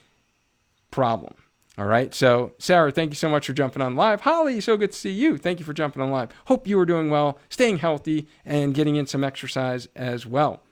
problem. 0.93 1.35
All 1.77 1.87
right. 1.87 2.15
So, 2.15 2.53
Sarah, 2.61 2.93
thank 2.93 3.11
you 3.11 3.17
so 3.17 3.29
much 3.29 3.49
for 3.49 3.53
jumping 3.53 3.83
on 3.83 3.97
live. 3.97 4.21
Holly, 4.21 4.61
so 4.61 4.77
good 4.77 4.93
to 4.93 4.97
see 4.97 5.11
you. 5.11 5.37
Thank 5.37 5.59
you 5.59 5.65
for 5.65 5.73
jumping 5.73 6.01
on 6.01 6.13
live. 6.13 6.31
Hope 6.45 6.69
you 6.69 6.79
are 6.79 6.87
doing 6.87 7.11
well, 7.11 7.41
staying 7.49 7.79
healthy, 7.79 8.29
and 8.45 8.75
getting 8.75 8.95
in 8.95 9.09
some 9.09 9.25
exercise 9.25 9.89
as 9.97 10.25
well. 10.25 10.63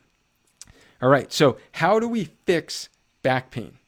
All 1.02 1.08
right. 1.08 1.32
So, 1.32 1.58
how 1.72 1.98
do 1.98 2.06
we 2.06 2.26
fix 2.46 2.88
back 3.24 3.50
pain? 3.50 3.78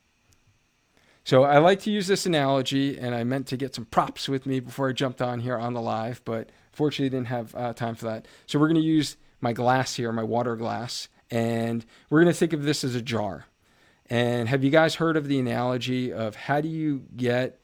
So, 1.23 1.45
I 1.45 1.59
like 1.59 1.79
to 1.83 1.91
use 1.93 2.09
this 2.09 2.27
analogy, 2.27 2.99
and 2.99 3.15
I 3.15 3.23
meant 3.23 3.47
to 3.47 3.57
get 3.57 3.77
some 3.77 3.85
props 3.85 4.29
with 4.29 4.45
me 4.45 4.59
before 4.59 4.89
I 4.89 4.93
jumped 4.93 5.23
on 5.23 5.39
here 5.39 5.57
on 5.57 5.73
the 5.73 5.81
live, 5.81 6.21
but 6.25 6.51
fortunately, 6.73 7.11
didn't 7.11 7.29
have 7.29 7.55
uh, 7.55 7.75
time 7.75 7.95
for 7.95 8.07
that. 8.07 8.27
So, 8.47 8.59
we're 8.59 8.67
going 8.67 8.83
to 8.83 8.89
use 8.89 9.17
my 9.41 9.53
glass 9.53 9.95
here, 9.95 10.13
my 10.13 10.23
water 10.23 10.57
glass, 10.57 11.09
and 11.31 11.85
we're 12.09 12.23
going 12.23 12.33
to 12.33 12.39
think 12.39 12.53
of 12.53 12.63
this 12.63 12.85
as 12.85 12.95
a 12.95 13.03
jar. 13.03 13.47
And 14.09 14.49
have 14.49 14.63
you 14.63 14.71
guys 14.71 14.97
heard 14.97 15.17
of 15.17 15.27
the 15.27 15.39
analogy 15.39 16.13
of 16.13 16.37
how 16.37 16.61
do 16.61 16.69
you 16.69 17.05
get 17.17 17.61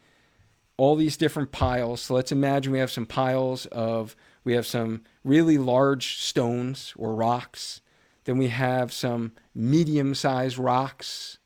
all 0.76 0.96
these 0.96 1.16
different 1.16 1.52
piles? 1.52 2.02
So 2.02 2.14
let's 2.14 2.32
imagine 2.32 2.72
we 2.72 2.80
have 2.80 2.90
some 2.90 3.06
piles 3.06 3.66
of, 3.66 4.16
we 4.42 4.54
have 4.54 4.66
some 4.66 5.02
really 5.22 5.58
large 5.58 6.18
stones 6.18 6.92
or 6.96 7.14
rocks. 7.14 7.80
Then 8.24 8.38
we 8.38 8.48
have 8.48 8.92
some 8.92 9.32
medium 9.54 10.14
sized 10.14 10.58
rocks. 10.58 11.38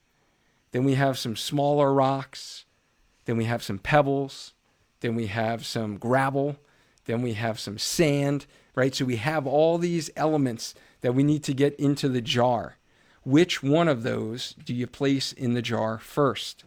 Then 0.73 0.85
we 0.85 0.95
have 0.95 1.19
some 1.19 1.37
smaller 1.37 1.93
rocks. 1.93 2.65
Then 3.27 3.37
we 3.37 3.45
have 3.45 3.63
some 3.63 3.79
pebbles. 3.79 4.55
then 5.01 5.15
we 5.15 5.27
have 5.27 5.65
some 5.65 5.99
gravel, 5.99 6.57
then 7.05 7.23
we 7.23 7.35
have 7.35 7.59
some 7.61 7.79
sand, 7.79 8.47
right? 8.77 8.95
So 8.95 9.05
we 9.05 9.17
have 9.17 9.47
all 9.47 9.79
these 9.79 10.11
elements 10.15 10.75
that 11.01 11.15
we 11.15 11.25
need 11.25 11.43
to 11.45 11.55
get 11.55 11.75
into 11.81 12.09
the 12.09 12.21
jar. 12.21 12.77
Which 13.25 13.61
one 13.61 13.89
of 13.89 14.05
those 14.05 14.55
do 14.65 14.73
you 14.73 14.87
place 14.87 15.33
in 15.33 15.55
the 15.55 15.63
jar 15.63 15.99
first? 15.99 16.63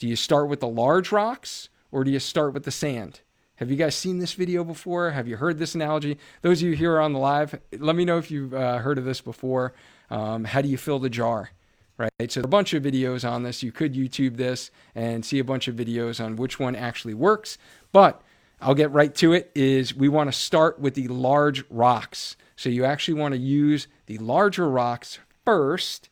Do 0.00 0.08
you 0.08 0.16
start 0.16 0.48
with 0.48 0.58
the 0.58 0.68
large 0.68 1.12
rocks 1.12 1.68
or 1.92 2.02
do 2.02 2.10
you 2.10 2.18
start 2.18 2.52
with 2.52 2.64
the 2.64 2.72
sand? 2.72 3.20
Have 3.56 3.70
you 3.70 3.76
guys 3.76 3.94
seen 3.94 4.18
this 4.18 4.32
video 4.32 4.64
before? 4.64 5.12
Have 5.12 5.28
you 5.28 5.36
heard 5.36 5.60
this 5.60 5.76
analogy? 5.76 6.18
Those 6.40 6.60
of 6.62 6.68
you 6.68 6.74
here 6.74 6.98
on 6.98 7.12
the 7.12 7.20
live, 7.20 7.60
let 7.78 7.94
me 7.94 8.04
know 8.04 8.18
if 8.18 8.28
you've 8.28 8.52
uh, 8.52 8.78
heard 8.78 8.98
of 8.98 9.04
this 9.04 9.20
before. 9.20 9.72
Um, 10.10 10.42
how 10.42 10.62
do 10.62 10.68
you 10.68 10.76
fill 10.76 10.98
the 10.98 11.10
jar? 11.10 11.50
Right. 11.98 12.32
So 12.32 12.40
a 12.40 12.48
bunch 12.48 12.74
of 12.74 12.82
videos 12.82 13.28
on 13.28 13.44
this. 13.44 13.62
You 13.62 13.70
could 13.70 13.94
YouTube 13.94 14.36
this 14.36 14.72
and 14.94 15.24
see 15.24 15.38
a 15.38 15.44
bunch 15.44 15.68
of 15.68 15.76
videos 15.76 16.24
on 16.24 16.34
which 16.34 16.58
one 16.58 16.74
actually 16.74 17.14
works. 17.14 17.58
But 17.92 18.22
I'll 18.62 18.74
get 18.74 18.92
right 18.92 19.14
to 19.16 19.32
it. 19.32 19.50
Is 19.54 19.94
we 19.94 20.08
want 20.08 20.32
to 20.32 20.38
start 20.38 20.78
with 20.78 20.94
the 20.94 21.08
large 21.08 21.64
rocks. 21.68 22.36
So 22.56 22.68
you 22.68 22.84
actually 22.84 23.14
want 23.14 23.34
to 23.34 23.40
use 23.40 23.88
the 24.06 24.18
larger 24.18 24.70
rocks 24.70 25.18
first, 25.44 26.08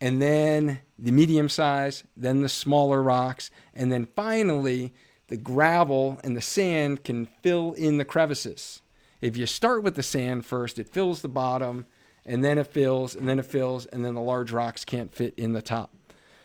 and 0.00 0.22
then 0.22 0.80
the 0.98 1.10
medium 1.10 1.48
size, 1.48 2.04
then 2.16 2.42
the 2.42 2.48
smaller 2.48 3.02
rocks, 3.02 3.50
and 3.74 3.90
then 3.90 4.06
finally 4.14 4.94
the 5.28 5.36
gravel 5.36 6.20
and 6.22 6.36
the 6.36 6.40
sand 6.40 7.02
can 7.02 7.26
fill 7.42 7.72
in 7.72 7.98
the 7.98 8.04
crevices. 8.04 8.80
If 9.20 9.36
you 9.36 9.46
start 9.46 9.82
with 9.82 9.96
the 9.96 10.02
sand 10.02 10.46
first, 10.46 10.78
it 10.78 10.88
fills 10.88 11.22
the 11.22 11.28
bottom, 11.28 11.86
and 12.24 12.44
then 12.44 12.58
it 12.58 12.68
fills, 12.68 13.16
and 13.16 13.28
then 13.28 13.40
it 13.40 13.46
fills, 13.46 13.86
and 13.86 14.04
then 14.04 14.14
the 14.14 14.20
large 14.20 14.52
rocks 14.52 14.84
can't 14.84 15.12
fit 15.12 15.34
in 15.36 15.52
the 15.52 15.62
top. 15.62 15.92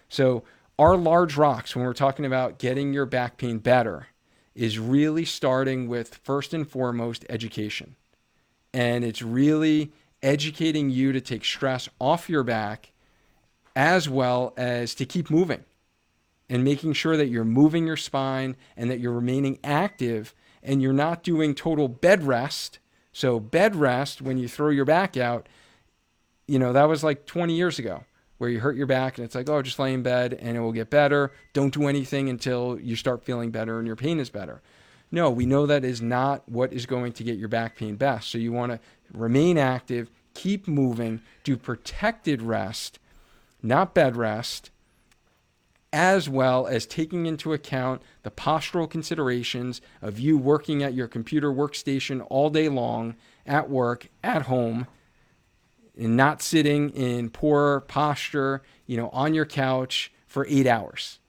So, 0.09 0.43
our 0.79 0.97
large 0.97 1.37
rocks, 1.37 1.75
when 1.75 1.85
we're 1.85 1.93
talking 1.93 2.25
about 2.25 2.57
getting 2.57 2.91
your 2.91 3.05
back 3.05 3.37
pain 3.37 3.59
better, 3.59 4.07
is 4.55 4.79
really 4.79 5.25
starting 5.25 5.87
with 5.87 6.15
first 6.15 6.53
and 6.53 6.67
foremost 6.69 7.25
education. 7.29 7.95
And 8.73 9.03
it's 9.03 9.21
really 9.21 9.91
educating 10.21 10.89
you 10.89 11.11
to 11.11 11.21
take 11.21 11.43
stress 11.43 11.89
off 11.99 12.29
your 12.29 12.43
back 12.43 12.91
as 13.75 14.09
well 14.09 14.53
as 14.57 14.93
to 14.95 15.05
keep 15.05 15.29
moving 15.29 15.63
and 16.49 16.63
making 16.63 16.93
sure 16.93 17.15
that 17.15 17.27
you're 17.27 17.45
moving 17.45 17.87
your 17.87 17.97
spine 17.97 18.55
and 18.75 18.89
that 18.91 18.99
you're 18.99 19.13
remaining 19.13 19.57
active 19.63 20.35
and 20.61 20.81
you're 20.81 20.93
not 20.93 21.23
doing 21.23 21.55
total 21.55 21.87
bed 21.87 22.23
rest. 22.23 22.79
So, 23.13 23.39
bed 23.39 23.75
rest, 23.75 24.21
when 24.21 24.37
you 24.37 24.47
throw 24.47 24.69
your 24.69 24.85
back 24.85 25.17
out, 25.17 25.47
you 26.47 26.59
know, 26.59 26.73
that 26.73 26.87
was 26.87 27.03
like 27.03 27.25
20 27.25 27.53
years 27.53 27.79
ago 27.79 28.03
where 28.41 28.49
you 28.49 28.59
hurt 28.59 28.75
your 28.75 28.87
back 28.87 29.19
and 29.19 29.23
it's 29.23 29.35
like, 29.35 29.47
oh, 29.47 29.61
just 29.61 29.77
lay 29.77 29.93
in 29.93 30.01
bed 30.01 30.33
and 30.33 30.57
it 30.57 30.61
will 30.61 30.71
get 30.71 30.89
better. 30.89 31.31
Don't 31.53 31.71
do 31.71 31.87
anything 31.87 32.27
until 32.27 32.79
you 32.81 32.95
start 32.95 33.23
feeling 33.23 33.51
better 33.51 33.77
and 33.77 33.85
your 33.85 33.95
pain 33.95 34.19
is 34.19 34.31
better. 34.31 34.63
No, 35.11 35.29
we 35.29 35.45
know 35.45 35.67
that 35.67 35.85
is 35.85 36.01
not 36.01 36.49
what 36.49 36.73
is 36.73 36.87
going 36.87 37.13
to 37.13 37.23
get 37.23 37.37
your 37.37 37.49
back 37.49 37.75
pain 37.75 37.97
best. 37.97 38.31
So 38.31 38.39
you 38.39 38.51
want 38.51 38.71
to 38.71 38.79
remain 39.13 39.59
active, 39.59 40.09
keep 40.33 40.67
moving, 40.67 41.21
do 41.43 41.55
protected 41.55 42.41
rest, 42.41 42.97
not 43.61 43.93
bed 43.93 44.15
rest, 44.15 44.71
as 45.93 46.27
well 46.27 46.65
as 46.65 46.87
taking 46.87 47.27
into 47.27 47.53
account 47.53 48.01
the 48.23 48.31
postural 48.31 48.89
considerations 48.89 49.81
of 50.01 50.17
you 50.17 50.35
working 50.35 50.81
at 50.81 50.95
your 50.95 51.07
computer 51.07 51.51
workstation 51.51 52.25
all 52.27 52.49
day 52.49 52.69
long, 52.69 53.13
at 53.45 53.69
work, 53.69 54.07
at 54.23 54.43
home, 54.43 54.87
and 55.97 56.15
not 56.15 56.41
sitting 56.41 56.89
in 56.91 57.29
poor 57.29 57.81
posture, 57.81 58.61
you 58.85 58.97
know, 58.97 59.09
on 59.09 59.33
your 59.33 59.45
couch 59.45 60.11
for 60.25 60.45
eight 60.49 60.67
hours. 60.67 61.19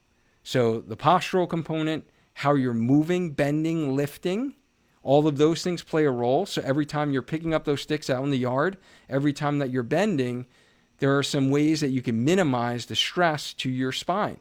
So 0.42 0.81
the 0.81 0.96
postural 0.96 1.48
component, 1.48 2.05
how 2.35 2.55
you're 2.55 2.75
moving, 2.75 3.33
bending, 3.33 3.94
lifting, 3.94 4.55
all 5.03 5.27
of 5.27 5.37
those 5.37 5.62
things 5.62 5.83
play 5.83 6.05
a 6.05 6.11
role. 6.11 6.46
So 6.46 6.62
every 6.64 6.87
time 6.87 7.12
you're 7.12 7.22
picking 7.22 7.55
up 7.55 7.64
those 7.64 7.83
sticks 7.83 8.09
out 8.09 8.25
in 8.25 8.31
the 8.31 8.38
yard, 8.38 8.79
every 9.09 9.33
time 9.33 9.59
that 9.59 9.70
you're 9.70 9.83
bending, 9.83 10.46
there 10.98 11.16
are 11.18 11.22
some 11.25 11.51
ways 11.51 11.81
that 11.81 11.90
you 11.90 12.03
can 12.03 12.25
minimize 12.25 12.87
the 12.87 12.94
stress 12.94 13.53
to 13.55 13.68
your 13.68 13.92
spine. 13.92 14.38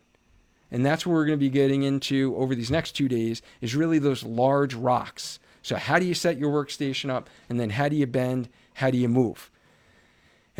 And 0.70 0.86
that's 0.86 1.06
what 1.06 1.14
we're 1.14 1.26
going 1.26 1.38
to 1.40 1.44
be 1.44 1.50
getting 1.50 1.84
into 1.84 2.36
over 2.38 2.56
these 2.56 2.72
next 2.72 2.94
two 2.94 3.10
days 3.10 3.42
is 3.60 3.76
really 3.76 4.00
those 4.00 4.24
large 4.24 4.74
rocks. 4.74 5.40
So 5.64 5.76
how 5.76 6.00
do 6.00 6.06
you 6.06 6.14
set 6.14 6.38
your 6.38 6.52
workstation 6.52 7.10
up? 7.10 7.30
And 7.50 7.60
then 7.60 7.72
how 7.72 7.90
do 7.90 7.96
you 7.96 8.08
bend? 8.08 8.48
How 8.76 8.90
do 8.90 8.98
you 8.98 9.10
move? 9.10 9.52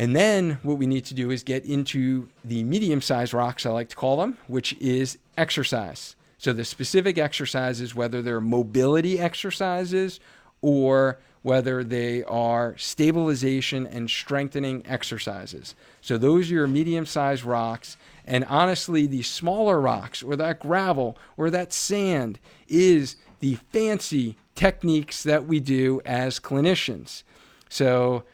And 0.02 0.16
then 0.16 0.58
what 0.64 0.78
we 0.78 0.88
need 0.88 1.04
to 1.04 1.14
do 1.14 1.30
is 1.30 1.44
get 1.44 1.64
into 1.64 2.28
the 2.44 2.64
medium 2.64 3.00
sized 3.00 3.32
rocks, 3.32 3.64
I 3.64 3.70
like 3.70 3.88
to 3.90 3.94
call 3.94 4.16
them, 4.16 4.36
which 4.48 4.72
is 4.80 5.16
exercise. 5.38 6.16
So 6.38 6.52
the 6.52 6.64
specific 6.64 7.18
exercises, 7.18 7.94
whether 7.94 8.20
they're 8.20 8.40
mobility 8.40 9.20
exercises 9.20 10.18
or 10.60 11.20
whether 11.42 11.84
they 11.84 12.24
are 12.24 12.76
stabilization 12.78 13.86
and 13.86 14.10
strengthening 14.10 14.84
exercises. 14.88 15.76
So 16.00 16.18
those 16.18 16.50
are 16.50 16.54
your 16.54 16.66
medium 16.66 17.06
sized 17.06 17.44
rocks. 17.44 17.96
And 18.26 18.44
honestly, 18.46 19.06
the 19.06 19.22
smaller 19.22 19.80
rocks 19.80 20.20
or 20.20 20.34
that 20.34 20.58
gravel 20.58 21.16
or 21.36 21.48
that 21.50 21.72
sand 21.72 22.40
is 22.66 23.14
the 23.38 23.54
fancy 23.72 24.36
techniques 24.56 25.22
that 25.22 25.46
we 25.46 25.60
do 25.60 26.00
as 26.04 26.40
clinicians. 26.40 27.22
So 27.68 28.24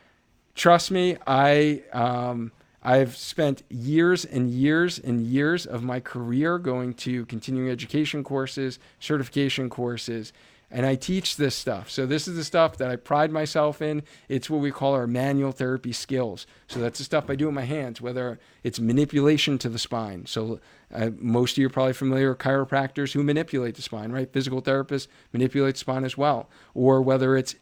trust 0.59 0.91
me, 0.91 1.17
I 1.27 1.83
um, 1.93 2.53
I've 2.83 3.17
spent 3.17 3.63
years 3.71 4.25
and 4.25 4.51
years 4.51 4.99
and 4.99 5.23
years 5.23 5.65
of 5.65 5.83
my 5.83 6.01
career 6.01 6.59
going 6.59 6.95
to 6.95 7.25
continuing 7.27 7.71
education 7.71 8.23
courses, 8.25 8.79
certification 8.99 9.71
courses, 9.71 10.33
and 10.71 10.85
I 10.85 10.97
teach 10.97 11.37
this 11.37 11.55
stuff. 11.55 11.89
So 11.89 12.07
this 12.07 12.29
is 12.29 12.37
the 12.37 12.45
stuff 12.45 12.77
that 12.77 12.91
I 12.91 12.97
pride 12.97 13.31
myself 13.31 13.81
in. 13.81 14.03
It's 14.29 14.51
what 14.51 14.61
we 14.61 14.71
call 14.71 14.95
our 14.95 15.07
manual 15.07 15.53
therapy 15.53 15.93
skills. 15.93 16.47
So 16.67 16.81
that's 16.81 16.99
the 16.99 17.05
stuff 17.05 17.31
I 17.31 17.37
do 17.37 17.47
with 17.47 17.55
my 17.55 17.65
hands, 17.65 18.01
whether 18.01 18.39
it's 18.63 18.79
manipulation 18.79 19.59
to 19.59 19.69
the 19.69 19.79
spine. 19.79 20.27
So 20.27 20.61
uh, 20.93 21.11
most 21.19 21.53
of 21.53 21.59
you 21.59 21.67
are 21.69 21.71
probably 21.71 21.95
familiar 21.95 22.31
with 22.31 22.39
chiropractors 22.39 23.13
who 23.13 23.23
manipulate 23.23 23.77
the 23.77 23.83
spine, 23.83 24.13
right? 24.13 24.31
Physical 24.31 24.61
therapists 24.61 25.07
manipulate 25.33 25.77
the 25.77 25.81
spine 25.81 26.05
as 26.05 26.19
well. 26.19 26.51
Or 26.75 27.01
whether 27.01 27.37
it's 27.37 27.55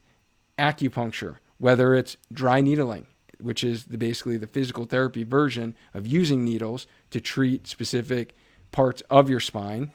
acupuncture, 0.59 1.37
whether 1.59 1.95
it's 1.95 2.17
dry 2.33 2.61
needling, 2.61 3.07
which 3.41 3.65
is 3.65 3.85
the, 3.85 3.99
basically 3.99 4.37
the 4.37 4.47
physical 4.47 4.85
therapy 4.85 5.25
version 5.25 5.75
of 5.95 6.07
using 6.07 6.45
needles 6.45 6.87
to 7.11 7.21
treat 7.21 7.67
specific 7.67 8.35
parts 8.73 9.03
of 9.11 9.31
your 9.31 9.41
spine 9.41 9.93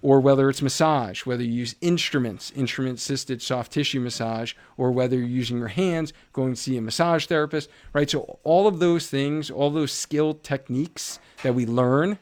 or 0.00 0.20
whether 0.20 0.48
it's 0.48 0.62
massage, 0.62 1.26
whether 1.26 1.42
you 1.42 1.52
use 1.52 1.74
instruments, 1.80 2.52
instrument 2.54 2.98
assisted 2.98 3.42
soft 3.42 3.72
tissue 3.72 4.00
massage, 4.00 4.54
or 4.76 4.92
whether 4.92 5.16
you're 5.16 5.26
using 5.26 5.58
your 5.58 5.68
hands, 5.68 6.12
going 6.32 6.54
to 6.54 6.60
see 6.60 6.76
a 6.76 6.80
massage 6.80 7.26
therapist, 7.26 7.68
right? 7.92 8.08
So, 8.08 8.38
all 8.44 8.68
of 8.68 8.78
those 8.78 9.08
things, 9.08 9.50
all 9.50 9.70
those 9.70 9.90
skilled 9.90 10.44
techniques 10.44 11.18
that 11.42 11.54
we 11.54 11.66
learn, 11.66 12.18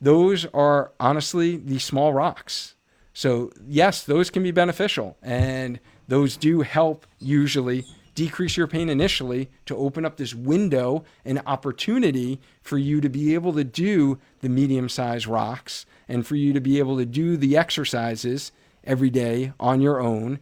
those 0.00 0.46
are 0.46 0.90
honestly 0.98 1.56
the 1.56 1.78
small 1.78 2.12
rocks. 2.12 2.74
So, 3.14 3.52
yes, 3.68 4.02
those 4.02 4.30
can 4.30 4.42
be 4.42 4.50
beneficial, 4.50 5.16
and 5.22 5.78
those 6.08 6.36
do 6.36 6.62
help 6.62 7.06
usually 7.20 7.84
decrease 8.14 8.56
your 8.56 8.66
pain 8.66 8.88
initially 8.88 9.50
to 9.66 9.76
open 9.76 10.04
up 10.04 10.16
this 10.16 10.34
window 10.34 11.04
and 11.24 11.40
opportunity 11.46 12.40
for 12.60 12.78
you 12.78 13.00
to 13.00 13.08
be 13.08 13.34
able 13.34 13.52
to 13.54 13.64
do 13.64 14.18
the 14.40 14.48
medium 14.48 14.88
sized 14.88 15.26
rocks 15.26 15.86
and 16.08 16.26
for 16.26 16.36
you 16.36 16.52
to 16.52 16.60
be 16.60 16.78
able 16.78 16.96
to 16.98 17.06
do 17.06 17.36
the 17.36 17.56
exercises 17.56 18.52
every 18.84 19.10
day 19.10 19.52
on 19.58 19.80
your 19.80 20.00
own. 20.00 20.40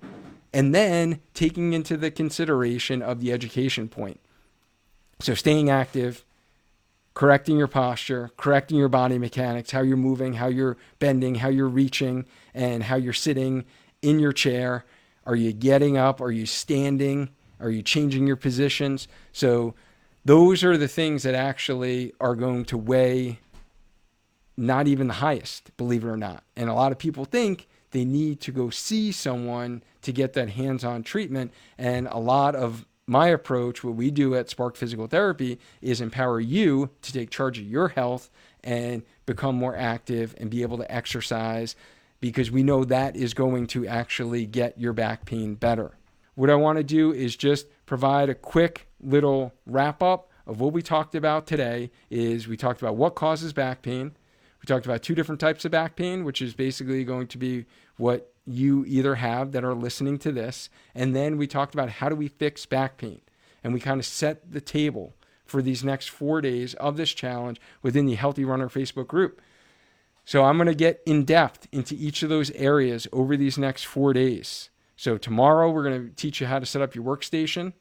And 0.52 0.74
then 0.74 1.20
taking 1.32 1.72
into 1.72 1.96
the 1.96 2.10
consideration 2.10 3.02
of 3.02 3.20
the 3.20 3.32
education 3.32 3.88
point. 3.88 4.18
So, 5.20 5.34
staying 5.34 5.70
active, 5.70 6.24
correcting 7.14 7.56
your 7.56 7.68
posture, 7.68 8.30
correcting 8.36 8.78
your 8.78 8.88
body 8.88 9.18
mechanics, 9.18 9.70
how 9.70 9.82
you're 9.82 9.96
moving, 9.96 10.34
how 10.34 10.48
you're 10.48 10.76
bending, 10.98 11.36
how 11.36 11.50
you're 11.50 11.68
reaching, 11.68 12.26
and 12.54 12.82
how 12.84 12.96
you're 12.96 13.12
sitting 13.12 13.64
in 14.02 14.18
your 14.18 14.32
chair. 14.32 14.84
Are 15.26 15.36
you 15.36 15.52
getting 15.52 15.96
up? 15.96 16.20
Are 16.20 16.32
you 16.32 16.46
standing? 16.46 17.28
Are 17.60 17.70
you 17.70 17.82
changing 17.82 18.26
your 18.26 18.36
positions? 18.36 19.08
So 19.32 19.74
those 20.24 20.64
are 20.64 20.76
the 20.76 20.88
things 20.88 21.22
that 21.22 21.34
actually 21.34 22.12
are 22.20 22.34
going 22.34 22.64
to 22.66 22.78
weigh 22.78 23.40
not 24.56 24.86
even 24.86 25.08
the 25.08 25.14
highest, 25.14 25.74
believe 25.76 26.04
it 26.04 26.08
or 26.08 26.16
not. 26.16 26.44
And 26.54 26.68
a 26.68 26.74
lot 26.74 26.92
of 26.92 26.98
people 26.98 27.24
think 27.24 27.66
they 27.92 28.04
need 28.04 28.40
to 28.42 28.52
go 28.52 28.70
see 28.70 29.10
someone 29.10 29.82
to 30.02 30.12
get 30.12 30.34
that 30.34 30.50
hands 30.50 30.84
on 30.84 31.02
treatment. 31.02 31.52
And 31.78 32.06
a 32.08 32.18
lot 32.18 32.54
of 32.54 32.86
my 33.06 33.28
approach, 33.28 33.82
what 33.82 33.94
we 33.94 34.10
do 34.10 34.34
at 34.34 34.48
Spark 34.48 34.76
Physical 34.76 35.06
Therapy, 35.06 35.58
is 35.80 36.00
empower 36.00 36.40
you 36.40 36.90
to 37.02 37.12
take 37.12 37.30
charge 37.30 37.58
of 37.58 37.64
your 37.64 37.88
health 37.88 38.30
and 38.62 39.02
become 39.26 39.56
more 39.56 39.76
active 39.76 40.34
and 40.38 40.50
be 40.50 40.62
able 40.62 40.78
to 40.78 40.92
exercise 40.92 41.74
because 42.20 42.50
we 42.50 42.62
know 42.62 42.84
that 42.84 43.16
is 43.16 43.34
going 43.34 43.66
to 43.68 43.86
actually 43.86 44.46
get 44.46 44.78
your 44.78 44.92
back 44.92 45.24
pain 45.24 45.54
better. 45.54 45.92
What 46.40 46.48
I 46.48 46.54
want 46.54 46.78
to 46.78 46.82
do 46.82 47.12
is 47.12 47.36
just 47.36 47.66
provide 47.84 48.30
a 48.30 48.34
quick 48.34 48.88
little 48.98 49.52
wrap 49.66 50.02
up 50.02 50.30
of 50.46 50.58
what 50.58 50.72
we 50.72 50.80
talked 50.80 51.14
about 51.14 51.46
today 51.46 51.90
is 52.08 52.48
we 52.48 52.56
talked 52.56 52.80
about 52.80 52.96
what 52.96 53.14
causes 53.14 53.52
back 53.52 53.82
pain, 53.82 54.16
We 54.62 54.66
talked 54.66 54.86
about 54.86 55.02
two 55.02 55.14
different 55.14 55.38
types 55.38 55.66
of 55.66 55.70
back 55.70 55.96
pain, 55.96 56.24
which 56.24 56.40
is 56.40 56.54
basically 56.54 57.04
going 57.04 57.26
to 57.26 57.36
be 57.36 57.66
what 57.98 58.32
you 58.46 58.86
either 58.88 59.16
have 59.16 59.52
that 59.52 59.64
are 59.64 59.74
listening 59.74 60.18
to 60.20 60.32
this. 60.32 60.70
And 60.94 61.14
then 61.14 61.36
we 61.36 61.46
talked 61.46 61.74
about 61.74 61.90
how 61.90 62.08
do 62.08 62.16
we 62.16 62.28
fix 62.28 62.64
back 62.64 62.96
pain. 62.96 63.20
And 63.62 63.74
we 63.74 63.78
kind 63.78 64.00
of 64.00 64.06
set 64.06 64.50
the 64.50 64.62
table 64.62 65.12
for 65.44 65.60
these 65.60 65.84
next 65.84 66.08
four 66.08 66.40
days 66.40 66.72
of 66.72 66.96
this 66.96 67.10
challenge 67.10 67.60
within 67.82 68.06
the 68.06 68.14
Healthy 68.14 68.46
Runner 68.46 68.70
Facebook 68.70 69.08
group. 69.08 69.42
So 70.24 70.44
I'm 70.44 70.56
going 70.56 70.68
to 70.68 70.74
get 70.74 71.02
in 71.04 71.26
depth 71.26 71.68
into 71.70 71.94
each 71.96 72.22
of 72.22 72.30
those 72.30 72.50
areas 72.52 73.06
over 73.12 73.36
these 73.36 73.58
next 73.58 73.84
four 73.84 74.14
days. 74.14 74.70
So 75.00 75.16
tomorrow, 75.16 75.70
we're 75.70 75.84
going 75.84 76.08
to 76.08 76.14
teach 76.14 76.42
you 76.42 76.46
how 76.46 76.58
to 76.58 76.66
set 76.66 76.82
up 76.82 76.94
your 76.94 77.02
workstation. 77.02 77.72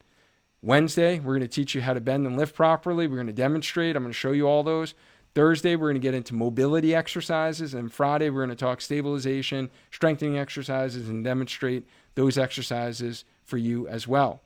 Wednesday, 0.61 1.19
we're 1.19 1.33
going 1.33 1.41
to 1.41 1.49
teach 1.49 1.75
you 1.75 1.81
how 1.81 1.93
to 1.93 1.99
bend 1.99 2.25
and 2.25 2.37
lift 2.37 2.55
properly. 2.55 3.07
We're 3.07 3.17
going 3.17 3.27
to 3.27 3.33
demonstrate. 3.33 3.97
I'm 3.97 4.03
going 4.03 4.13
to 4.13 4.17
show 4.17 4.31
you 4.31 4.47
all 4.47 4.63
those. 4.63 4.93
Thursday, 5.35 5.75
we're 5.75 5.89
going 5.89 6.01
to 6.01 6.07
get 6.07 6.13
into 6.13 6.33
mobility 6.33 6.95
exercises. 6.95 7.73
And 7.73 7.91
Friday, 7.91 8.29
we're 8.29 8.45
going 8.45 8.55
to 8.55 8.63
talk 8.65 8.79
stabilization, 8.79 9.69
strengthening 9.91 10.37
exercises, 10.37 11.09
and 11.09 11.21
demonstrate 11.21 11.85
those 12.15 12.37
exercises 12.37 13.25
for 13.43 13.57
you 13.57 13.85
as 13.89 14.07
well. 14.07 14.41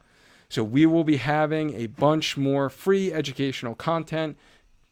So, 0.49 0.63
we 0.63 0.87
will 0.87 1.03
be 1.03 1.17
having 1.17 1.75
a 1.75 1.85
bunch 1.85 2.37
more 2.37 2.71
free 2.71 3.13
educational 3.13 3.75
content, 3.75 4.35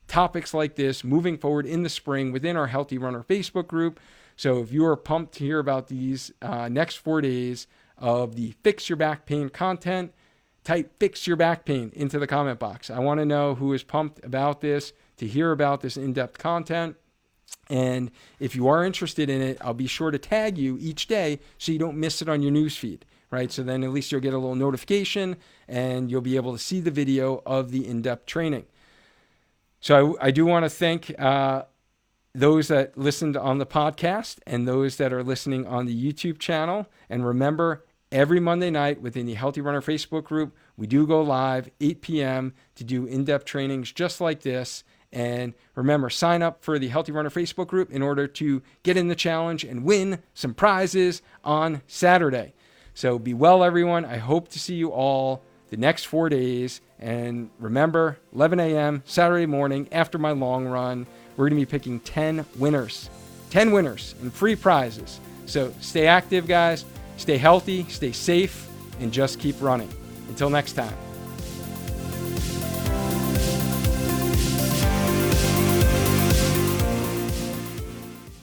topics 0.07 0.53
like 0.53 0.75
this 0.75 1.03
moving 1.03 1.35
forward 1.35 1.65
in 1.65 1.81
the 1.81 1.89
spring 1.89 2.31
within 2.31 2.55
our 2.57 2.67
Healthy 2.67 2.99
Runner 2.99 3.23
Facebook 3.23 3.65
group. 3.65 3.99
So, 4.41 4.57
if 4.57 4.71
you 4.71 4.83
are 4.87 4.95
pumped 4.95 5.35
to 5.35 5.43
hear 5.43 5.59
about 5.59 5.87
these 5.87 6.31
uh, 6.41 6.67
next 6.67 6.95
four 6.95 7.21
days 7.21 7.67
of 7.95 8.35
the 8.35 8.55
Fix 8.63 8.89
Your 8.89 8.95
Back 8.95 9.27
Pain 9.27 9.49
content, 9.49 10.15
type 10.63 10.97
Fix 10.97 11.27
Your 11.27 11.35
Back 11.35 11.63
Pain 11.63 11.91
into 11.93 12.17
the 12.17 12.25
comment 12.25 12.57
box. 12.57 12.89
I 12.89 12.97
want 12.97 13.19
to 13.19 13.25
know 13.27 13.53
who 13.53 13.71
is 13.71 13.83
pumped 13.83 14.25
about 14.25 14.61
this 14.61 14.93
to 15.17 15.27
hear 15.27 15.51
about 15.51 15.81
this 15.81 15.95
in 15.95 16.13
depth 16.13 16.39
content. 16.39 16.95
And 17.69 18.09
if 18.39 18.55
you 18.55 18.67
are 18.67 18.83
interested 18.83 19.29
in 19.29 19.43
it, 19.43 19.59
I'll 19.61 19.75
be 19.75 19.85
sure 19.85 20.09
to 20.09 20.17
tag 20.17 20.57
you 20.57 20.75
each 20.81 21.05
day 21.05 21.39
so 21.59 21.71
you 21.71 21.77
don't 21.77 21.97
miss 21.97 22.19
it 22.23 22.27
on 22.27 22.41
your 22.41 22.51
newsfeed, 22.51 23.01
right? 23.29 23.51
So 23.51 23.61
then 23.61 23.83
at 23.83 23.91
least 23.91 24.11
you'll 24.11 24.21
get 24.21 24.33
a 24.33 24.39
little 24.39 24.55
notification 24.55 25.37
and 25.67 26.09
you'll 26.09 26.21
be 26.21 26.35
able 26.35 26.53
to 26.53 26.57
see 26.57 26.79
the 26.79 26.89
video 26.89 27.43
of 27.45 27.69
the 27.69 27.87
in 27.87 28.01
depth 28.01 28.25
training. 28.25 28.65
So 29.81 30.17
I, 30.19 30.29
I 30.29 30.31
do 30.31 30.47
want 30.47 30.65
to 30.65 30.69
thank 30.71 31.13
uh, 31.19 31.65
those 32.33 32.69
that 32.69 32.97
listened 32.97 33.35
on 33.35 33.57
the 33.57 33.65
podcast 33.65 34.39
and 34.47 34.67
those 34.67 34.97
that 34.97 35.11
are 35.11 35.23
listening 35.23 35.65
on 35.67 35.85
the 35.85 36.13
YouTube 36.13 36.39
channel. 36.39 36.87
And 37.09 37.25
remember, 37.25 37.83
every 38.11 38.39
Monday 38.39 38.69
night 38.69 39.01
within 39.01 39.25
the 39.25 39.33
Healthy 39.33 39.61
Runner 39.61 39.81
Facebook 39.81 40.23
group, 40.23 40.55
we 40.77 40.87
do 40.87 41.05
go 41.05 41.21
live 41.21 41.69
8 41.79 42.01
p.m. 42.01 42.53
to 42.75 42.83
do 42.83 43.05
in 43.05 43.25
depth 43.25 43.45
trainings 43.45 43.91
just 43.91 44.21
like 44.21 44.41
this. 44.41 44.83
And 45.13 45.53
remember, 45.75 46.09
sign 46.09 46.41
up 46.41 46.63
for 46.63 46.79
the 46.79 46.87
Healthy 46.87 47.11
Runner 47.11 47.29
Facebook 47.29 47.67
group 47.67 47.91
in 47.91 48.01
order 48.01 48.27
to 48.27 48.61
get 48.83 48.95
in 48.95 49.09
the 49.09 49.15
challenge 49.15 49.65
and 49.65 49.83
win 49.83 50.19
some 50.33 50.53
prizes 50.53 51.21
on 51.43 51.81
Saturday. 51.85 52.53
So 52.93 53.19
be 53.19 53.33
well, 53.33 53.63
everyone. 53.63 54.05
I 54.05 54.17
hope 54.17 54.47
to 54.49 54.59
see 54.59 54.75
you 54.75 54.89
all 54.91 55.43
the 55.69 55.77
next 55.77 56.05
four 56.05 56.29
days. 56.29 56.81
And 56.99 57.49
remember, 57.59 58.19
11 58.33 58.59
a.m. 58.59 59.03
Saturday 59.05 59.45
morning 59.45 59.89
after 59.91 60.17
my 60.17 60.31
long 60.31 60.67
run, 60.67 61.07
we're 61.41 61.49
going 61.49 61.59
to 61.59 61.65
be 61.65 61.71
picking 61.71 61.99
10 62.01 62.45
winners. 62.57 63.09
10 63.49 63.71
winners 63.71 64.13
and 64.21 64.31
free 64.31 64.55
prizes. 64.55 65.19
So 65.47 65.73
stay 65.81 66.05
active, 66.05 66.45
guys. 66.45 66.85
Stay 67.17 67.37
healthy, 67.37 67.83
stay 67.85 68.11
safe, 68.11 68.69
and 68.99 69.11
just 69.11 69.39
keep 69.39 69.59
running. 69.59 69.91
Until 70.29 70.51
next 70.51 70.73
time. 70.73 70.93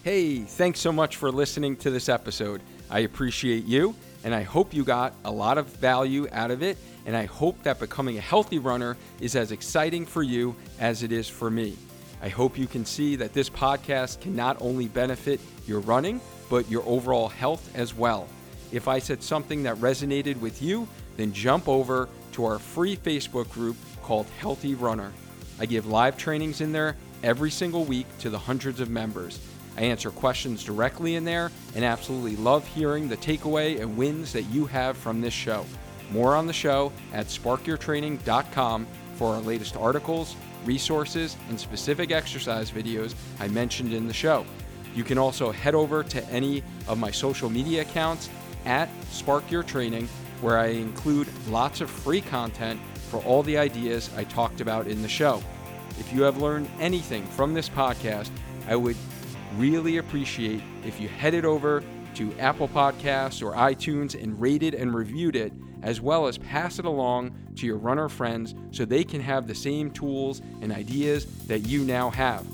Hey, 0.02 0.40
thanks 0.40 0.80
so 0.80 0.90
much 0.90 1.14
for 1.14 1.30
listening 1.30 1.76
to 1.76 1.92
this 1.92 2.08
episode. 2.08 2.61
I 2.90 3.00
appreciate 3.00 3.64
you, 3.64 3.94
and 4.24 4.34
I 4.34 4.42
hope 4.42 4.74
you 4.74 4.82
got 4.82 5.14
a 5.24 5.30
lot 5.30 5.56
of 5.56 5.66
value 5.66 6.26
out 6.32 6.50
of 6.50 6.64
it. 6.64 6.76
And 7.06 7.16
I 7.16 7.26
hope 7.26 7.62
that 7.62 7.78
becoming 7.78 8.18
a 8.18 8.20
healthy 8.20 8.58
runner 8.58 8.96
is 9.20 9.37
as 9.37 9.52
exciting 9.52 10.04
for 10.04 10.24
you 10.24 10.56
as 10.80 11.04
it 11.04 11.12
is 11.12 11.28
for 11.28 11.48
me. 11.48 11.76
I 12.22 12.28
hope 12.28 12.59
you 12.59 12.66
can 12.66 12.85
see 12.85 13.16
that 13.16 13.33
this 13.33 13.48
podcast 13.48 14.20
can 14.20 14.35
not 14.35 14.57
only 14.61 14.88
benefit 14.88 15.40
your 15.66 15.81
running, 15.81 16.20
but 16.50 16.70
your 16.70 16.83
overall 16.87 17.28
health 17.28 17.70
as 17.76 17.94
well. 17.94 18.26
If 18.72 18.88
I 18.88 18.98
said 18.98 19.22
something 19.22 19.62
that 19.62 19.76
resonated 19.76 20.40
with 20.40 20.61
you, 20.61 20.88
then 21.16 21.33
jump 21.33 21.68
over 21.68 22.09
to 22.33 22.44
our 22.44 22.59
free 22.59 22.96
Facebook 22.96 23.50
group 23.50 23.76
called 24.02 24.26
Healthy 24.38 24.74
Runner. 24.74 25.12
I 25.61 25.66
give 25.66 25.87
live 25.87 26.16
trainings 26.16 26.61
in 26.61 26.72
there 26.72 26.96
every 27.22 27.50
single 27.50 27.85
week 27.85 28.07
to 28.18 28.31
the 28.31 28.38
hundreds 28.38 28.81
of 28.81 28.90
members. 28.90 29.40
I 29.76 29.83
answer 29.83 30.11
questions 30.11 30.64
directly 30.64 31.14
in 31.14 31.24
there 31.24 31.52
and 31.74 31.85
absolutely 31.85 32.37
love 32.37 32.66
hearing 32.66 33.09
the 33.09 33.16
takeaway 33.16 33.81
and 33.81 33.96
wins 33.96 34.33
that 34.33 34.44
you 34.44 34.66
have 34.66 34.96
from 34.96 35.20
this 35.20 35.35
show. 35.35 35.64
More 36.11 36.35
on 36.35 36.46
the 36.46 36.52
show 36.52 36.92
at 37.12 37.26
sparkyourtraining.com 37.26 38.87
for 39.14 39.35
our 39.35 39.40
latest 39.40 39.76
articles, 39.76 40.37
resources, 40.64 41.37
and 41.49 41.59
specific 41.59 42.11
exercise 42.11 42.71
videos 42.71 43.14
I 43.40 43.49
mentioned 43.49 43.92
in 43.92 44.07
the 44.07 44.14
show. 44.14 44.44
You 44.94 45.05
can 45.05 45.18
also 45.18 45.53
head 45.53 45.75
over 45.75 46.03
to 46.03 46.25
any 46.31 46.62
of 46.87 46.99
my 46.99 47.11
social 47.11 47.51
media 47.51 47.83
accounts 47.83 48.31
at 48.64 48.88
Spark 49.11 49.51
Your 49.51 49.62
Training, 49.62 50.09
where 50.40 50.59
I 50.59 50.68
include 50.68 51.29
lots 51.49 51.81
of 51.81 51.90
free 51.90 52.21
content 52.21 52.81
for 53.09 53.21
all 53.21 53.42
the 53.42 53.59
ideas 53.59 54.11
I 54.16 54.25
talked 54.25 54.61
about 54.61 54.87
in 54.87 55.03
the 55.03 55.09
show. 55.09 55.42
If 55.99 56.12
you 56.12 56.23
have 56.23 56.38
learned 56.38 56.68
anything 56.79 57.27
from 57.27 57.55
this 57.55 57.68
podcast, 57.68 58.31
I 58.68 58.77
would 58.77 58.97
really 59.57 59.97
appreciate 59.97 60.62
if 60.85 61.01
you 61.01 61.09
headed 61.09 61.44
over 61.44 61.83
to 62.14 62.38
Apple 62.38 62.68
Podcasts 62.68 63.42
or 63.42 63.55
iTunes 63.55 64.21
and 64.21 64.40
rated 64.40 64.75
and 64.75 64.94
reviewed 64.94 65.37
it, 65.37 65.53
as 65.83 66.01
well 66.01 66.27
as 66.27 66.38
pass 66.38 66.79
it 66.79 66.85
along 66.85 67.33
to 67.59 67.66
your 67.66 67.77
runner 67.77 68.09
friends 68.09 68.55
so 68.73 68.85
they 68.85 69.05
can 69.05 69.21
have 69.21 69.47
the 69.47 69.55
same 69.55 69.90
tools 69.90 70.40
and 70.62 70.73
ideas 70.73 71.27
that 71.47 71.61
you 71.61 71.85
now 71.85 72.11
have. 72.11 72.47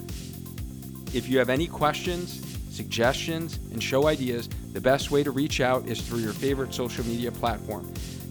If 1.15 1.29
you 1.29 1.39
have 1.39 1.51
any 1.51 1.67
questions, 1.67 2.43
suggestions, 2.71 3.59
and 3.73 3.83
show 3.83 4.09
ideas, 4.09 4.49
the 4.73 4.81
best 4.81 5.11
way 5.11 5.23
to 5.23 5.31
reach 5.31 5.61
out 5.61 5.87
is 5.87 6.01
through 6.01 6.19
your 6.19 6.33
favorite 6.33 6.75
social 6.75 7.05
media 7.05 7.31
platform. 7.31 7.85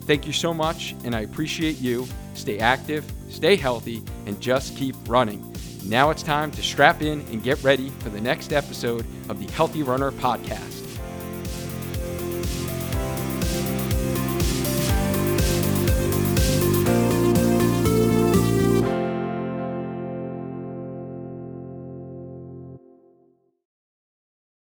Thank 0.05 0.27
you 0.27 0.33
so 0.33 0.53
much, 0.53 0.95
and 1.05 1.15
I 1.15 1.21
appreciate 1.21 1.79
you. 1.79 2.05
Stay 2.33 2.59
active, 2.59 3.09
stay 3.29 3.55
healthy, 3.55 4.03
and 4.25 4.39
just 4.41 4.75
keep 4.75 4.95
running. 5.07 5.49
Now 5.85 6.09
it's 6.09 6.23
time 6.23 6.51
to 6.51 6.61
strap 6.61 7.01
in 7.01 7.21
and 7.31 7.41
get 7.41 7.61
ready 7.63 7.89
for 7.99 8.09
the 8.09 8.21
next 8.21 8.51
episode 8.51 9.05
of 9.29 9.39
the 9.39 9.51
Healthy 9.53 9.83
Runner 9.83 10.11
Podcast. 10.11 10.82